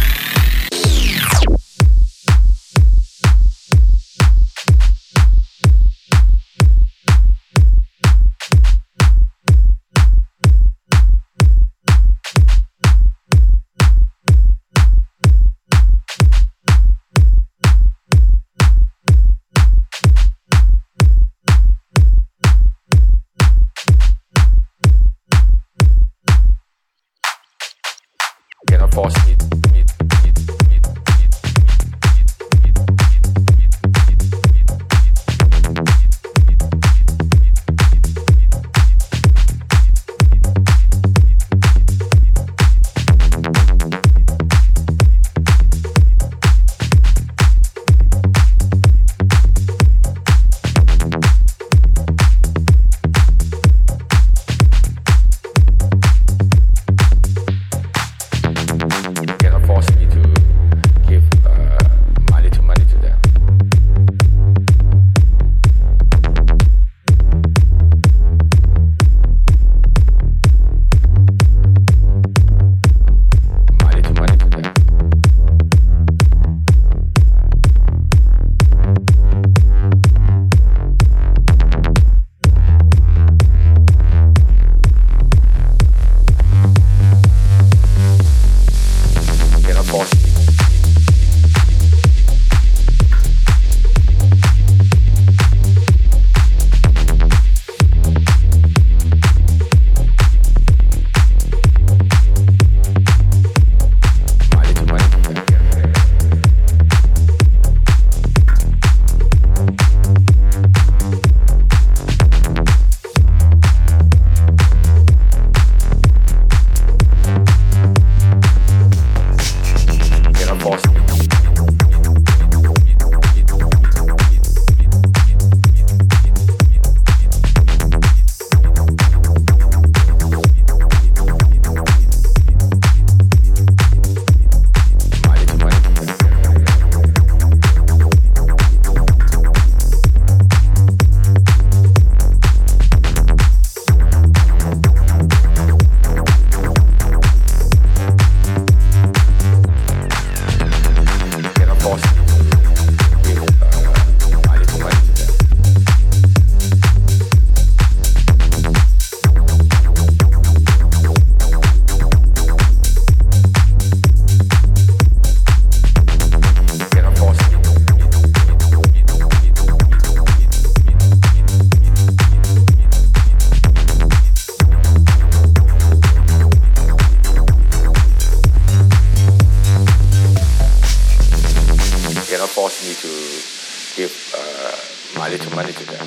give 183.96 184.36
uh, 184.38 185.20
my 185.20 185.30
little 185.30 185.56
money 185.56 185.72
to 185.72 185.86
them. 185.86 186.06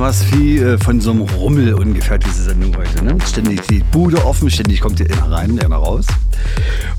Was 0.00 0.32
wie 0.32 0.58
äh, 0.58 0.78
von 0.78 1.00
so 1.00 1.10
einem 1.10 1.22
Rummel 1.22 1.74
ungefähr, 1.74 2.18
diese 2.18 2.44
Sendung 2.44 2.76
heute. 2.76 3.04
Ne? 3.04 3.16
Ständig 3.26 3.60
die 3.68 3.80
Bude 3.80 4.24
offen, 4.24 4.50
ständig 4.50 4.80
kommt 4.80 4.98
hier 4.98 5.10
einer 5.10 5.30
rein, 5.30 5.58
einer 5.60 5.76
raus. 5.76 6.06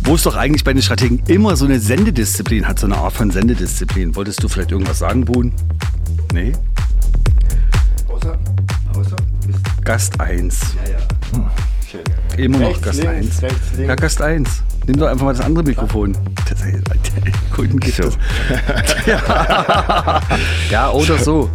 Wo 0.03 0.15
es 0.15 0.23
doch 0.23 0.35
eigentlich 0.35 0.63
bei 0.63 0.73
den 0.73 0.81
Strategen 0.81 1.21
immer 1.27 1.55
so 1.55 1.65
eine 1.65 1.79
Sendedisziplin 1.79 2.67
hat, 2.67 2.79
so 2.79 2.87
eine 2.87 2.97
Art 2.97 3.13
von 3.13 3.31
Sendedisziplin. 3.31 4.15
Wolltest 4.15 4.43
du 4.43 4.47
vielleicht 4.47 4.71
irgendwas 4.71 4.99
sagen, 4.99 5.25
Boon? 5.25 5.51
Nee? 6.33 6.53
Außer? 8.07 8.37
Außer? 8.95 9.15
Gast 9.83 10.19
1. 10.19 10.75
Ja, 10.85 10.91
ja. 10.91 11.51
Schön. 11.89 12.01
Immer 12.37 12.59
noch 12.59 12.69
Rechts, 12.69 12.81
Gast 12.83 13.03
links, 13.03 13.15
1. 13.15 13.43
rechts, 13.43 13.57
links. 13.75 13.89
Ja, 13.89 13.95
Gast 13.95 14.21
1. 14.21 14.63
Nimm 14.87 14.97
doch 14.97 15.07
einfach 15.07 15.25
mal 15.25 15.33
das 15.33 15.45
andere 15.45 15.63
Mikrofon. 15.63 16.17
Das, 16.49 16.59
Kunden 17.55 17.79
gibt 17.79 17.95
So. 17.95 18.09
Ja. 19.05 20.21
ja, 20.69 20.91
oder 20.91 21.17
so. 21.17 21.49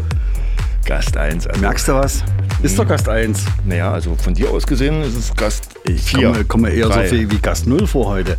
Gast 0.86 1.16
1. 1.16 1.48
Also, 1.48 1.60
Merkst 1.60 1.88
du 1.88 1.94
was? 1.94 2.22
Ist 2.62 2.78
doch 2.78 2.86
Gast 2.86 3.08
1. 3.08 3.44
Naja, 3.64 3.92
also 3.92 4.14
von 4.14 4.34
dir 4.34 4.48
aus 4.50 4.64
gesehen 4.66 5.02
ist 5.02 5.16
es 5.16 5.34
Gast 5.34 5.70
Ich 5.84 6.00
4. 6.02 6.28
komme, 6.28 6.44
komme 6.44 6.70
eher 6.70 6.86
Drei. 6.86 7.08
so 7.08 7.16
viel 7.16 7.30
wie 7.30 7.38
Gast 7.38 7.66
0 7.66 7.86
vor 7.88 8.06
heute. 8.06 8.38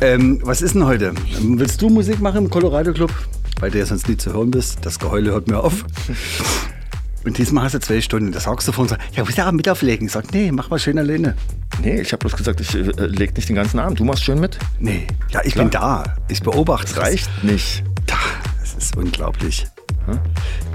Ähm, 0.00 0.40
was 0.42 0.62
ist 0.62 0.74
denn 0.74 0.86
heute? 0.86 1.12
Willst 1.40 1.82
du 1.82 1.90
Musik 1.90 2.20
machen 2.20 2.44
im 2.44 2.50
Colorado 2.50 2.92
Club? 2.94 3.12
Weil 3.60 3.70
du 3.70 3.78
ja 3.78 3.84
sonst 3.86 4.08
nie 4.08 4.16
zu 4.16 4.32
hören 4.32 4.50
bist. 4.50 4.78
Das 4.82 4.98
Geheule 4.98 5.32
hört 5.32 5.46
mir 5.48 5.60
auf. 5.60 5.84
Und 7.24 7.36
diesmal 7.36 7.64
hast 7.64 7.74
du 7.74 7.80
zwei 7.80 8.00
Stunden. 8.00 8.32
Da 8.32 8.40
sagst 8.40 8.66
du 8.68 8.72
vor 8.72 8.82
und 8.82 8.88
sagst, 8.88 9.06
ja, 9.16 9.26
willst 9.26 9.38
du 9.38 9.46
auch 9.46 9.52
mit 9.52 9.66
auflegen? 9.66 10.06
Ich 10.06 10.12
sag, 10.12 10.30
nee, 10.34 10.52
mach 10.52 10.68
mal 10.68 10.78
schön 10.78 10.98
alleine. 10.98 11.34
Nee, 11.82 12.00
ich 12.00 12.12
habe 12.12 12.20
bloß 12.20 12.36
gesagt, 12.36 12.60
ich 12.60 12.74
äh, 12.74 12.80
leg 13.06 13.34
nicht 13.34 13.48
den 13.48 13.56
ganzen 13.56 13.78
Abend. 13.78 13.98
Du 13.98 14.04
machst 14.04 14.24
schön 14.24 14.40
mit. 14.40 14.58
Nee, 14.78 15.06
ja, 15.30 15.40
ich 15.42 15.54
bin 15.54 15.70
da. 15.70 16.04
Ich 16.28 16.42
beobachte. 16.42 16.94
Das 16.94 17.02
reicht 17.02 17.30
nicht. 17.42 17.82
Da, 18.06 18.16
das 18.60 18.74
ist 18.74 18.96
unglaublich. 18.96 19.66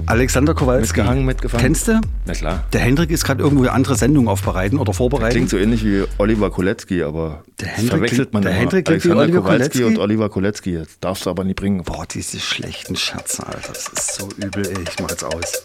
Alexander 0.06 0.54
Kowalski. 0.54 0.98
Mitgehangen, 0.98 1.24
mitgefangen. 1.24 1.62
Kennst 1.62 1.88
du? 1.88 2.00
Na 2.26 2.32
klar. 2.32 2.64
Der 2.72 2.80
Hendrik 2.80 3.10
ist 3.10 3.24
gerade 3.24 3.42
irgendwo 3.42 3.62
eine 3.62 3.72
andere 3.72 3.94
Sendung 3.96 4.28
aufbereiten 4.28 4.78
oder 4.78 4.92
vorbereiten. 4.92 5.30
Klingt 5.32 5.50
so 5.50 5.56
ähnlich 5.58 5.84
wie 5.84 6.04
Oliver 6.18 6.50
Kolecki, 6.50 7.02
aber 7.02 7.42
Der 7.60 7.68
Hendrik 7.68 7.90
verwechselt 7.90 8.32
man 8.32 8.42
der 8.42 8.52
immer. 8.52 8.60
Hendrik 8.60 8.88
Alexander 8.88 9.18
Oliver 9.18 9.40
Kowalski 9.42 9.78
Kolecki? 9.78 9.84
und 9.84 9.98
Oliver 10.02 10.28
Kolecki. 10.28 10.74
Das 10.78 10.98
darfst 11.00 11.26
du 11.26 11.30
aber 11.30 11.44
nie 11.44 11.54
bringen. 11.54 11.82
Boah, 11.84 12.06
diese 12.10 12.40
schlechten 12.40 12.96
Scherze, 12.96 13.46
Alter. 13.46 13.72
Das 13.72 13.86
ist 13.88 14.14
so 14.16 14.28
übel, 14.36 14.66
ey. 14.66 14.74
Ich 14.88 14.98
mach 15.00 15.10
jetzt 15.10 15.24
aus. 15.24 15.62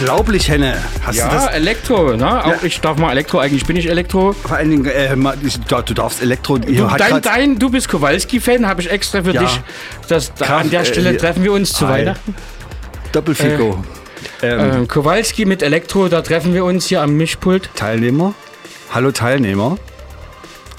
Unglaublich, 0.00 0.48
Henne. 0.48 0.76
Hast 1.04 1.18
du 1.18 1.22
Ja, 1.22 1.28
das? 1.32 1.46
Elektro, 1.48 2.14
ne? 2.16 2.44
Auch 2.44 2.62
ich 2.62 2.80
darf 2.80 2.98
mal 2.98 3.10
Elektro, 3.10 3.38
eigentlich 3.38 3.66
bin 3.66 3.76
ich 3.76 3.88
Elektro. 3.88 4.32
Vor 4.32 4.56
allen 4.56 4.70
Dingen, 4.70 4.86
äh, 4.86 5.16
du 5.16 5.82
du 5.82 5.94
darfst 5.94 6.22
Elektro. 6.22 6.58
Du, 6.58 6.86
dein, 6.96 7.20
dein, 7.22 7.58
du 7.58 7.70
bist 7.70 7.88
Kowalski-Fan, 7.88 8.66
habe 8.66 8.80
ich 8.80 8.90
extra 8.90 9.22
für 9.22 9.32
Ja. 9.32 9.42
dich. 9.42 9.60
Das, 10.08 10.32
da, 10.34 10.46
Kraft, 10.46 10.64
an 10.64 10.70
der 10.70 10.80
äh, 10.82 10.84
Stelle 10.84 11.10
hier. 11.10 11.18
treffen 11.18 11.42
wir 11.42 11.52
uns 11.52 11.72
zu 11.72 11.86
Ei. 11.86 11.90
Weihnachten. 12.00 12.34
Doppelfico. 13.12 13.82
ähm, 14.42 14.60
Ähm, 14.60 14.88
Kowalski 14.88 15.44
mit 15.46 15.62
Elektro, 15.62 16.08
da 16.08 16.22
treffen 16.22 16.54
wir 16.54 16.64
uns 16.64 16.86
hier 16.86 17.02
am 17.02 17.16
Mischpult. 17.16 17.70
Teilnehmer. 17.74 18.34
Hallo 18.94 19.10
Teilnehmer. 19.10 19.78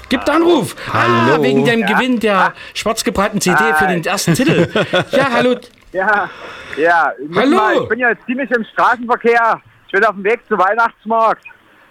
Gibt 0.08 0.28
Anruf. 0.28 0.74
Hallo. 0.92 1.34
Ah, 1.38 1.42
wegen 1.42 1.64
dem 1.64 1.86
Gewinn 1.86 2.18
der 2.18 2.54
schwarz 2.74 3.04
gebratenen 3.04 3.40
CD 3.40 3.56
für 3.78 3.86
den 3.86 4.04
ersten 4.04 4.34
Titel. 4.34 4.68
Ja, 5.12 5.28
hallo. 5.32 5.56
Ja, 5.92 6.30
ja. 6.76 7.12
ich 7.18 7.36
Hallo. 7.36 7.56
Mal, 7.56 7.82
ich 7.82 7.88
bin 7.88 7.98
ja 7.98 8.10
jetzt 8.10 8.24
ziemlich 8.26 8.50
im 8.50 8.64
Straßenverkehr. 8.72 9.60
Ich 9.86 9.92
bin 9.92 10.04
auf 10.04 10.14
dem 10.14 10.24
Weg 10.24 10.40
zum 10.48 10.58
Weihnachtsmarkt. 10.58 11.44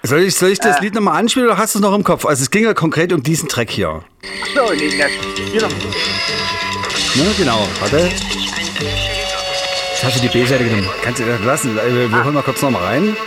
Soll 0.03 0.19
ich, 0.21 0.35
soll 0.35 0.49
ich 0.49 0.59
das 0.59 0.77
Äh. 0.77 0.81
Lied 0.83 0.95
nochmal 0.95 1.19
anspielen 1.19 1.49
oder 1.49 1.57
hast 1.57 1.75
du 1.75 1.79
es 1.79 1.83
noch 1.83 1.93
im 1.93 2.03
Kopf? 2.05 2.25
Also 2.25 2.41
es 2.43 2.49
ging 2.51 2.63
ja 2.63 2.73
konkret 2.73 3.11
um 3.11 3.21
diesen 3.21 3.49
Track 3.49 3.69
hier. 3.69 4.01
So, 4.55 4.71
nee, 4.73 4.97
das, 4.97 5.11
hier 5.51 5.61
noch. 5.61 5.69
Ne, 5.69 7.33
genau. 7.37 7.67
Warte. 7.81 7.97
Jetzt 7.97 8.13
hast 10.03 10.15
du 10.17 10.21
die 10.21 10.29
B-Seite 10.29 10.63
genommen. 10.63 10.87
Kannst 11.03 11.19
du 11.19 11.25
das 11.25 11.43
lassen? 11.43 11.77
Äh, 11.77 11.93
Wir 11.93 12.09
wir 12.11 12.23
holen 12.23 12.33
mal 12.33 12.43
kurz 12.43 12.61
nochmal 12.61 12.83
rein. 12.83 13.17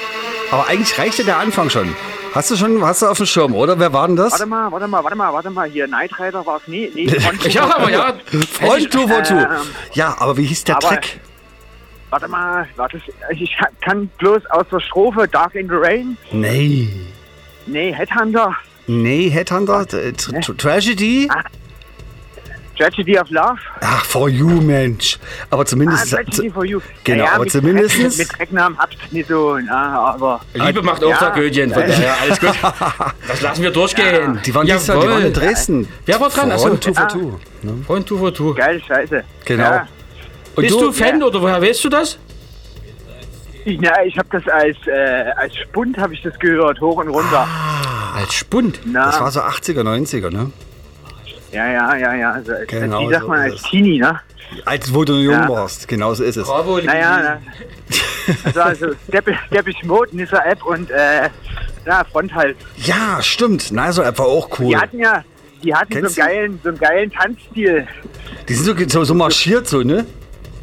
Aber 0.50 0.66
eigentlich 0.68 0.98
reicht 0.98 1.18
ja 1.18 1.24
der 1.24 1.36
Anfang 1.38 1.68
schon. 1.68 1.94
Hast 2.34 2.50
du 2.50 2.56
schon, 2.56 2.82
hast 2.84 3.02
du 3.02 3.06
auf 3.06 3.18
dem 3.18 3.26
Schirm, 3.26 3.54
oder? 3.54 3.78
Wer 3.78 3.92
war 3.92 4.06
denn 4.06 4.16
das? 4.16 4.32
Warte 4.32 4.46
mal, 4.46 4.72
warte 4.72 4.88
mal, 4.88 5.04
warte 5.04 5.16
mal, 5.16 5.32
warte 5.32 5.50
mal. 5.50 5.68
Hier, 5.68 5.86
Night 5.86 6.18
Rider 6.18 6.44
war 6.46 6.56
es 6.58 6.66
nie. 6.68 6.90
Nee, 6.94 7.08
Front- 7.20 7.52
Ja, 7.52 7.64
aber 7.76 7.90
ja. 7.90 8.14
Freund 8.50 8.90
tu 8.90 9.06
for 9.06 9.22
tu. 9.22 9.34
Ähm, 9.34 9.46
Ja, 9.92 10.16
aber 10.18 10.36
wie 10.36 10.44
hieß 10.46 10.64
der 10.64 10.76
aber- 10.76 10.88
Track? 10.88 11.20
Warte 12.10 12.28
mal, 12.28 12.66
warte, 12.76 13.00
ich 13.30 13.56
kann 13.80 14.08
bloß 14.18 14.44
aus 14.50 14.66
der 14.70 14.80
Strophe 14.80 15.26
Dark 15.28 15.54
in 15.54 15.66
the 15.68 15.74
Rain. 15.76 16.16
Nee. 16.30 16.88
Nee, 17.66 17.92
Headhunter. 17.92 18.54
Nee, 18.86 19.30
Headhunter? 19.30 19.86
Tragedy? 20.58 21.28
Ah. 21.32 21.42
Tragedy 22.82 23.16
of 23.18 23.30
Love. 23.30 23.58
Ach, 23.80 24.04
for 24.04 24.28
you, 24.28 24.48
Mensch. 24.60 25.18
Aber 25.50 25.62
Ah, 25.62 25.64
zumindest. 25.64 26.10
Tragedy 26.10 26.50
for 26.50 26.64
You. 26.64 26.80
Genau, 27.04 27.26
aber 27.26 27.44
mit 27.44 27.52
zumindestens- 27.52 28.18
Mit 28.18 28.38
Drecknamen 28.38 28.76
hab's 28.78 28.96
nicht 29.12 29.28
so, 29.28 29.56
na, 29.58 30.00
aber. 30.14 30.40
Liebe 30.54 30.82
macht 30.82 31.04
auch 31.04 31.10
Ja. 31.10 31.16
Tragödien. 31.16 31.72
Von 31.72 31.82
daher 31.86 32.14
alles 32.22 32.40
gut. 32.40 32.54
Das 33.28 33.40
lassen 33.40 33.62
wir 33.62 33.70
durchgehen. 33.70 34.40
Die 34.44 34.52
waren, 34.54 34.66
dieses 34.66 34.86
Jahr, 34.88 35.00
die 35.00 35.08
waren 35.08 35.26
in 35.26 35.32
Dresden. 35.32 35.88
Wer 36.06 36.20
war 36.20 36.28
dran? 36.30 36.50
Achso, 36.50 36.66
Front 36.68 36.82
two 36.84 36.94
for 36.94 37.04
Ah. 37.04 37.08
two. 37.08 37.40
Freund 37.86 38.06
tu 38.08 38.18
for 38.18 38.34
tu. 38.34 38.54
Geil, 38.54 38.82
scheiße. 38.86 39.22
Genau. 39.44 39.62
Ja. 39.62 39.88
Und 40.56 40.62
Bist 40.64 40.74
du 40.80 40.90
Fan 40.92 41.22
oder 41.22 41.40
woher 41.40 41.62
weißt 41.62 41.84
du 41.84 41.88
das? 41.88 42.18
Ich, 43.64 43.78
na, 43.80 44.04
ich 44.04 44.18
hab 44.18 44.28
das 44.32 44.42
als, 44.48 44.76
äh, 44.88 45.30
als 45.36 45.56
Spund 45.56 45.96
habe 45.98 46.14
ich 46.14 46.22
das 46.22 46.36
gehört, 46.40 46.80
hoch 46.80 46.96
und 46.96 47.08
runter. 47.08 47.46
Als 48.16 48.34
Spund. 48.34 48.80
Na, 48.84 49.06
Das 49.06 49.20
war 49.20 49.30
so 49.30 49.40
80er, 49.40 49.84
90er, 49.84 50.30
ne? 50.30 50.50
Ja, 51.52 51.66
ja, 51.70 51.96
ja, 51.96 52.14
ja. 52.14 52.32
Also, 52.32 52.52
als, 52.52 52.66
Genau 52.68 53.00
wie 53.00 53.10
sagt 53.12 53.22
so 53.22 53.28
man, 53.28 53.40
als. 53.40 53.62
Teenie, 53.62 53.98
ne? 53.98 54.20
Als 54.64 54.92
wo 54.92 55.04
du 55.04 55.14
jung 55.14 55.34
Ja. 55.34 55.48
warst. 55.48 55.88
Genau 55.88 56.12
so 56.14 56.24
ist 56.24 56.36
es. 56.36 56.46
Bravo. 56.46 56.78
Naja, 56.78 57.20
na, 57.22 57.38
also, 58.44 58.60
also 58.60 58.86
Deppich, 59.12 59.36
Deppich 59.52 59.82
Mode, 59.84 60.14
Nissa 60.14 60.38
App 60.44 60.62
und 60.64 60.90
äh, 60.90 61.28
ja, 61.86 62.04
Front 62.12 62.34
halt. 62.34 62.56
Ja, 62.76 63.18
stimmt. 63.22 63.72
Nicer 63.72 64.04
App 64.06 64.18
war 64.18 64.26
auch 64.26 64.48
cool. 64.58 64.68
Die 64.68 64.76
hatten 64.76 64.98
ja, 64.98 65.24
die 65.62 65.74
hatten 65.74 65.92
so 65.92 65.98
einen, 66.06 66.14
geilen, 66.14 66.60
so 66.62 66.68
einen 66.68 66.78
geilen 66.78 67.10
Tanzstil. 67.10 67.86
Die 68.48 68.54
sind 68.54 68.90
so, 68.90 68.98
so, 69.00 69.04
so 69.04 69.14
marschiert, 69.14 69.66
so, 69.66 69.82
ne? 69.82 70.04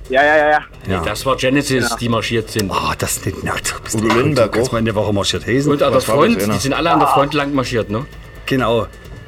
Ja, 0.09 0.23
ja, 0.23 0.37
ja, 0.37 0.49
ja. 0.49 0.59
Ja. 0.87 1.01
Das 1.03 1.25
war 1.25 1.35
Genesis, 1.37 1.95
die 1.97 2.09
marschiert 2.09 2.49
sind. 2.49 2.71
Oh, 2.71 2.93
das 2.97 3.23
nicht. 3.25 3.43
Na, 3.43 3.53
du 3.53 3.81
bist 3.83 3.95
Udo 3.95 4.07
Lindenberg 4.07 4.57
auch. 4.57 4.71
mal 4.71 4.79
in 4.79 4.85
der 4.85 4.95
Woche 4.95 5.13
marschiert 5.13 5.45
Hesen. 5.45 5.71
Und 5.71 5.83
an 5.83 5.91
der 5.91 6.01
Front, 6.01 6.41
die 6.41 6.57
sind 6.57 6.73
alle 6.73 6.89
an 6.91 6.99
der 6.99 7.07
Front 7.09 7.33
lang 7.35 7.53
marschiert, 7.53 7.89
ne? 7.89 8.05
Genau. 8.47 8.87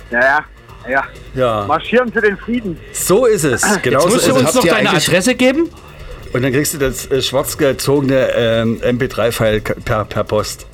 Ja, 0.10 0.20
ja, 0.20 0.46
ja. 0.90 1.04
Ja. 1.36 1.66
Marschieren 1.68 2.12
für 2.12 2.22
den 2.22 2.38
Frieden. 2.38 2.78
So 2.94 3.26
ist 3.26 3.44
es. 3.44 3.62
Genau 3.82 4.00
Jetzt 4.00 4.04
so 4.04 4.10
musst 4.16 4.28
ist 4.28 4.36
du 4.36 4.40
uns 4.40 4.50
es. 4.50 4.56
noch 4.56 4.66
deine 4.66 4.90
Adresse 4.92 5.36
geben. 5.36 5.70
Und 6.34 6.44
dann 6.44 6.52
kriegst 6.54 6.74
du 6.74 6.78
das 6.78 7.10
äh, 7.12 7.22
schwarz 7.22 7.58
gezogene 7.58 8.30
ähm, 8.36 8.80
MP3-File 8.82 9.60
per, 9.62 10.06
per 10.06 10.24
Post. 10.24 10.66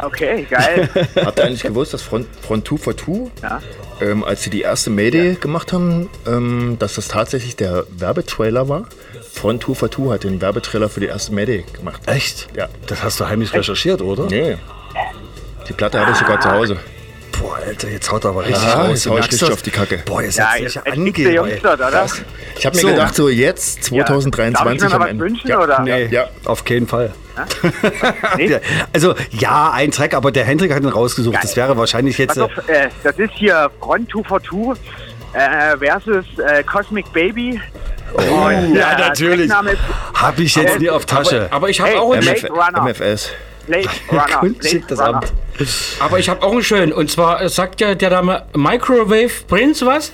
Okay, 0.00 0.46
geil. 0.48 0.88
Habt 1.24 1.38
ihr 1.38 1.44
eigentlich 1.46 1.62
gewusst, 1.62 1.92
dass 1.94 2.02
Front, 2.02 2.26
Front 2.46 2.68
2 2.68 2.76
for 2.76 2.96
2, 2.96 3.30
Ja. 3.42 3.60
ähm, 4.00 4.22
als 4.24 4.42
sie 4.44 4.50
die 4.50 4.60
erste 4.60 4.90
Mayday 4.90 5.34
gemacht 5.34 5.72
haben, 5.72 6.08
ähm, 6.26 6.76
dass 6.78 6.94
das 6.94 7.08
tatsächlich 7.08 7.56
der 7.56 7.84
Werbetrailer 7.90 8.68
war? 8.68 8.84
Front 9.32 9.64
2 9.64 9.74
for 9.74 9.90
2 9.90 10.12
hat 10.14 10.24
den 10.24 10.40
Werbetrailer 10.40 10.88
für 10.88 11.00
die 11.00 11.06
erste 11.06 11.32
Mayday 11.32 11.64
gemacht. 11.72 12.02
Echt? 12.06 12.46
Ja. 12.56 12.68
Das 12.86 13.02
hast 13.02 13.18
du 13.18 13.26
heimlich 13.28 13.52
recherchiert, 13.54 14.00
oder? 14.02 14.26
Nee. 14.26 14.56
Die 15.68 15.72
Platte 15.72 15.98
hatte 16.00 16.12
ich 16.12 16.18
sogar 16.18 16.40
zu 16.40 16.50
Hause. 16.50 16.76
Boah, 17.40 17.56
Alter, 17.64 17.88
jetzt 17.88 18.10
haut 18.10 18.24
er 18.24 18.30
aber 18.30 18.44
richtig 18.46 18.62
Ja, 18.64 18.74
raus. 18.74 18.88
jetzt 19.04 19.06
hau 19.06 19.18
ich 19.18 19.24
richtig 19.32 19.52
auf 19.52 19.62
die 19.62 19.70
Kacke. 19.70 20.02
Boah, 20.04 20.22
jetzt 20.22 20.38
Ja, 20.38 20.56
jetzt 20.56 20.72
sich 20.74 20.82
jetzt. 20.84 21.34
Jungster, 21.34 21.74
oder? 21.74 22.06
Ich 22.56 22.66
habe 22.66 22.76
mir 22.76 22.82
So. 22.82 22.88
gedacht, 22.88 23.14
so 23.14 23.28
jetzt, 23.28 23.84
2023 23.84 24.54
Darf 24.58 24.72
ich 24.74 24.80
mir 24.80 24.88
noch 24.88 24.94
am 24.94 25.00
was 25.02 25.08
Ende. 25.10 25.24
wünschen, 25.24 25.48
ja. 25.48 25.60
oder? 25.60 25.80
Nee, 25.80 26.06
Ja. 26.06 26.28
auf 26.44 26.64
keinen 26.64 26.86
Fall. 26.88 27.12
Ja, 28.38 28.58
Also, 28.92 29.14
ja, 29.30 29.70
ein 29.72 29.90
Track, 29.92 30.14
aber 30.14 30.32
der 30.32 30.44
Hendrik 30.44 30.74
hat 30.74 30.82
ihn 30.82 30.88
rausgesucht. 30.88 31.34
Geil. 31.34 31.42
Das 31.42 31.56
wäre 31.56 31.76
wahrscheinlich 31.76 32.18
jetzt. 32.18 32.38
Auf, 32.38 32.50
äh, 32.66 32.88
das 33.04 33.16
ist 33.18 33.32
hier 33.34 33.70
Front 33.80 34.10
2 34.10 34.22
for 34.24 34.42
2 34.42 34.74
äh, 35.34 35.76
versus 35.78 36.24
äh, 36.38 36.64
Cosmic 36.64 37.12
Baby. 37.12 37.60
Oh, 38.16 38.48
ja, 38.74 38.98
natürlich. 38.98 39.52
Habe 40.14 40.42
ich 40.42 40.56
jetzt 40.56 40.78
nie 40.80 40.90
auf 40.90 41.04
Tasche. 41.06 41.42
Aber, 41.46 41.56
aber 41.56 41.68
ich 41.68 41.78
habe 41.80 41.90
Hey, 41.90 41.98
auch 41.98 42.12
einen, 42.12 42.26
MF 42.26 42.50
Runner. 42.50 42.82
MFS. 42.82 43.30
Blade 43.68 43.88
Runner. 44.10 44.54
Blade 44.54 44.82
das 44.88 44.98
Runner. 44.98 45.14
ab. 45.18 45.26
aber 46.00 46.18
ich 46.18 46.28
habe 46.28 46.42
auch 46.42 46.52
einen 46.52 46.62
schönen. 46.64 46.92
Und 46.92 47.10
zwar 47.10 47.48
sagt 47.48 47.80
ja 47.80 47.94
der 47.94 48.10
Dame 48.10 48.44
Microwave 48.54 49.30
Prince 49.46 49.86
was? 49.86 50.12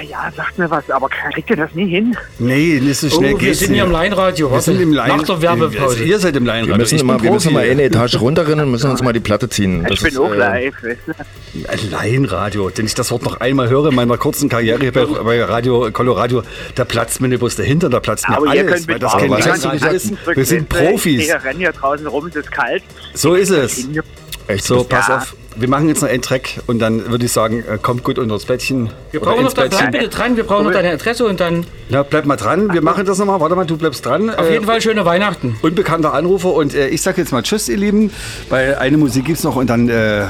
Äh, 0.00 0.06
Ja, 0.06 0.30
sagt 0.36 0.58
mir 0.58 0.70
was, 0.70 0.88
aber 0.90 1.08
kriegt 1.08 1.50
ihr 1.50 1.56
das 1.56 1.72
nie 1.74 1.88
hin? 1.88 2.16
Nee, 2.38 2.80
nicht 2.82 2.98
so 2.98 3.08
schnell 3.08 3.34
oh, 3.34 3.40
wir 3.40 3.54
sind 3.54 3.70
nicht. 3.70 3.76
hier 3.78 3.84
im 3.84 3.92
Line-Radio. 3.92 4.48
Wir 4.48 4.52
warte. 4.52 4.64
sind 4.64 4.80
im 4.80 4.92
Line. 4.92 5.16
Nach 5.16 5.22
der 5.24 5.42
Werbepause. 5.42 6.04
Ihr 6.04 6.18
seid 6.18 6.36
im 6.36 6.44
Line. 6.46 6.66
Wir 6.66 6.76
müssen, 6.76 6.96
ich 6.96 7.06
bin 7.06 7.22
wir 7.22 7.30
müssen 7.32 7.52
mal 7.52 7.68
eine 7.68 7.82
Etage 7.82 8.20
runterrennen 8.20 8.66
und 8.66 8.70
müssen 8.72 8.90
uns 8.90 9.02
mal 9.02 9.12
die 9.12 9.20
Platte 9.20 9.48
ziehen. 9.48 9.82
Ich 9.82 9.88
Das 9.90 10.00
bin 10.00 10.12
ist, 10.12 10.18
auch 10.18 10.32
äh, 10.32 10.36
live. 10.36 10.74
weißt 10.82 10.98
du? 11.06 11.68
Ein 11.68 11.90
Laienradio. 11.90 12.70
Wenn 12.74 12.86
ich 12.86 12.94
das 12.94 13.10
Wort 13.10 13.22
noch 13.22 13.40
einmal 13.40 13.68
höre 13.68 13.88
in 13.88 13.94
meiner 13.94 14.16
kurzen 14.18 14.48
Karriere 14.48 14.90
bei, 14.92 15.04
bei 15.06 15.42
Radio 15.44 15.90
Colorado, 15.92 16.42
da 16.74 16.84
platzt 16.84 17.20
mir 17.20 17.28
nicht 17.28 17.38
bloß 17.40 17.56
dahinter, 17.56 17.88
da 17.88 18.00
platzt 18.00 18.28
mir 18.28 18.36
Aber 18.36 18.46
ihr 18.54 18.60
alles, 18.62 18.86
könnt 18.86 18.88
weil 18.88 18.98
das 18.98 19.14
was 19.14 19.92
ist. 19.92 20.12
Wir 20.34 20.44
sind 20.44 20.68
Profis. 20.68 21.26
Wir 21.26 21.42
rennen 21.42 21.60
hier 21.60 21.72
draußen 21.72 22.06
rum, 22.06 22.26
es 22.26 22.36
ist 22.36 22.50
kalt. 22.52 22.82
So 23.14 23.34
ist 23.34 23.50
es. 23.50 23.88
Echt, 24.46 24.64
So, 24.64 24.78
so. 24.78 24.84
pass 24.84 25.08
Ja. 25.08 25.16
auf. 25.18 25.34
Wir 25.58 25.68
machen 25.68 25.88
jetzt 25.88 26.02
noch 26.02 26.08
einen 26.08 26.22
Track 26.22 26.60
und 26.68 26.78
dann 26.78 27.10
würde 27.10 27.24
ich 27.24 27.32
sagen, 27.32 27.64
äh, 27.68 27.78
kommt 27.78 28.04
gut 28.04 28.18
unter 28.18 28.34
das 28.34 28.44
Bettchen. 28.44 28.90
Wir 29.10 29.18
brauchen 29.18 29.42
noch 29.42 29.52
dein, 29.52 29.68
bleib 29.70 29.90
bitte 29.90 30.08
dran, 30.08 30.36
wir 30.36 30.44
brauchen 30.44 30.64
noch 30.66 30.72
deine 30.72 30.92
Adresse 30.92 31.24
und 31.24 31.40
dann 31.40 31.66
Na, 31.88 32.04
bleib 32.04 32.26
mal 32.26 32.36
dran. 32.36 32.72
Wir 32.72 32.80
machen 32.80 33.04
das 33.04 33.18
nochmal. 33.18 33.40
Warte 33.40 33.56
mal, 33.56 33.66
du 33.66 33.76
bleibst 33.76 34.06
dran. 34.06 34.30
auf 34.30 34.48
jeden 34.48 34.66
Fall 34.66 34.80
schöne 34.80 35.04
Weihnachten. 35.04 35.56
Unbekannter 35.62 36.14
Anrufer 36.14 36.52
und 36.52 36.74
äh, 36.74 36.88
ich 36.88 37.02
sag 37.02 37.18
jetzt 37.18 37.32
mal 37.32 37.42
Tschüss, 37.42 37.68
ihr 37.68 37.76
Lieben, 37.76 38.12
weil 38.50 38.76
eine 38.76 38.98
Musik 38.98 39.24
gibt's 39.24 39.42
noch 39.42 39.56
und 39.56 39.68
dann 39.68 39.88
äh, 39.88 40.26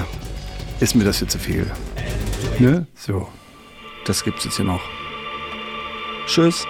ist 0.81 0.95
mir 0.95 1.05
das 1.05 1.19
hier 1.19 1.29
zu 1.29 1.39
viel. 1.39 1.67
Ne? 2.59 2.87
So. 2.95 3.29
Das 4.07 4.25
gibt's 4.25 4.45
jetzt 4.45 4.57
hier 4.57 4.65
noch. 4.65 4.81
Tschüss. 6.27 6.67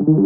で? 0.05 0.24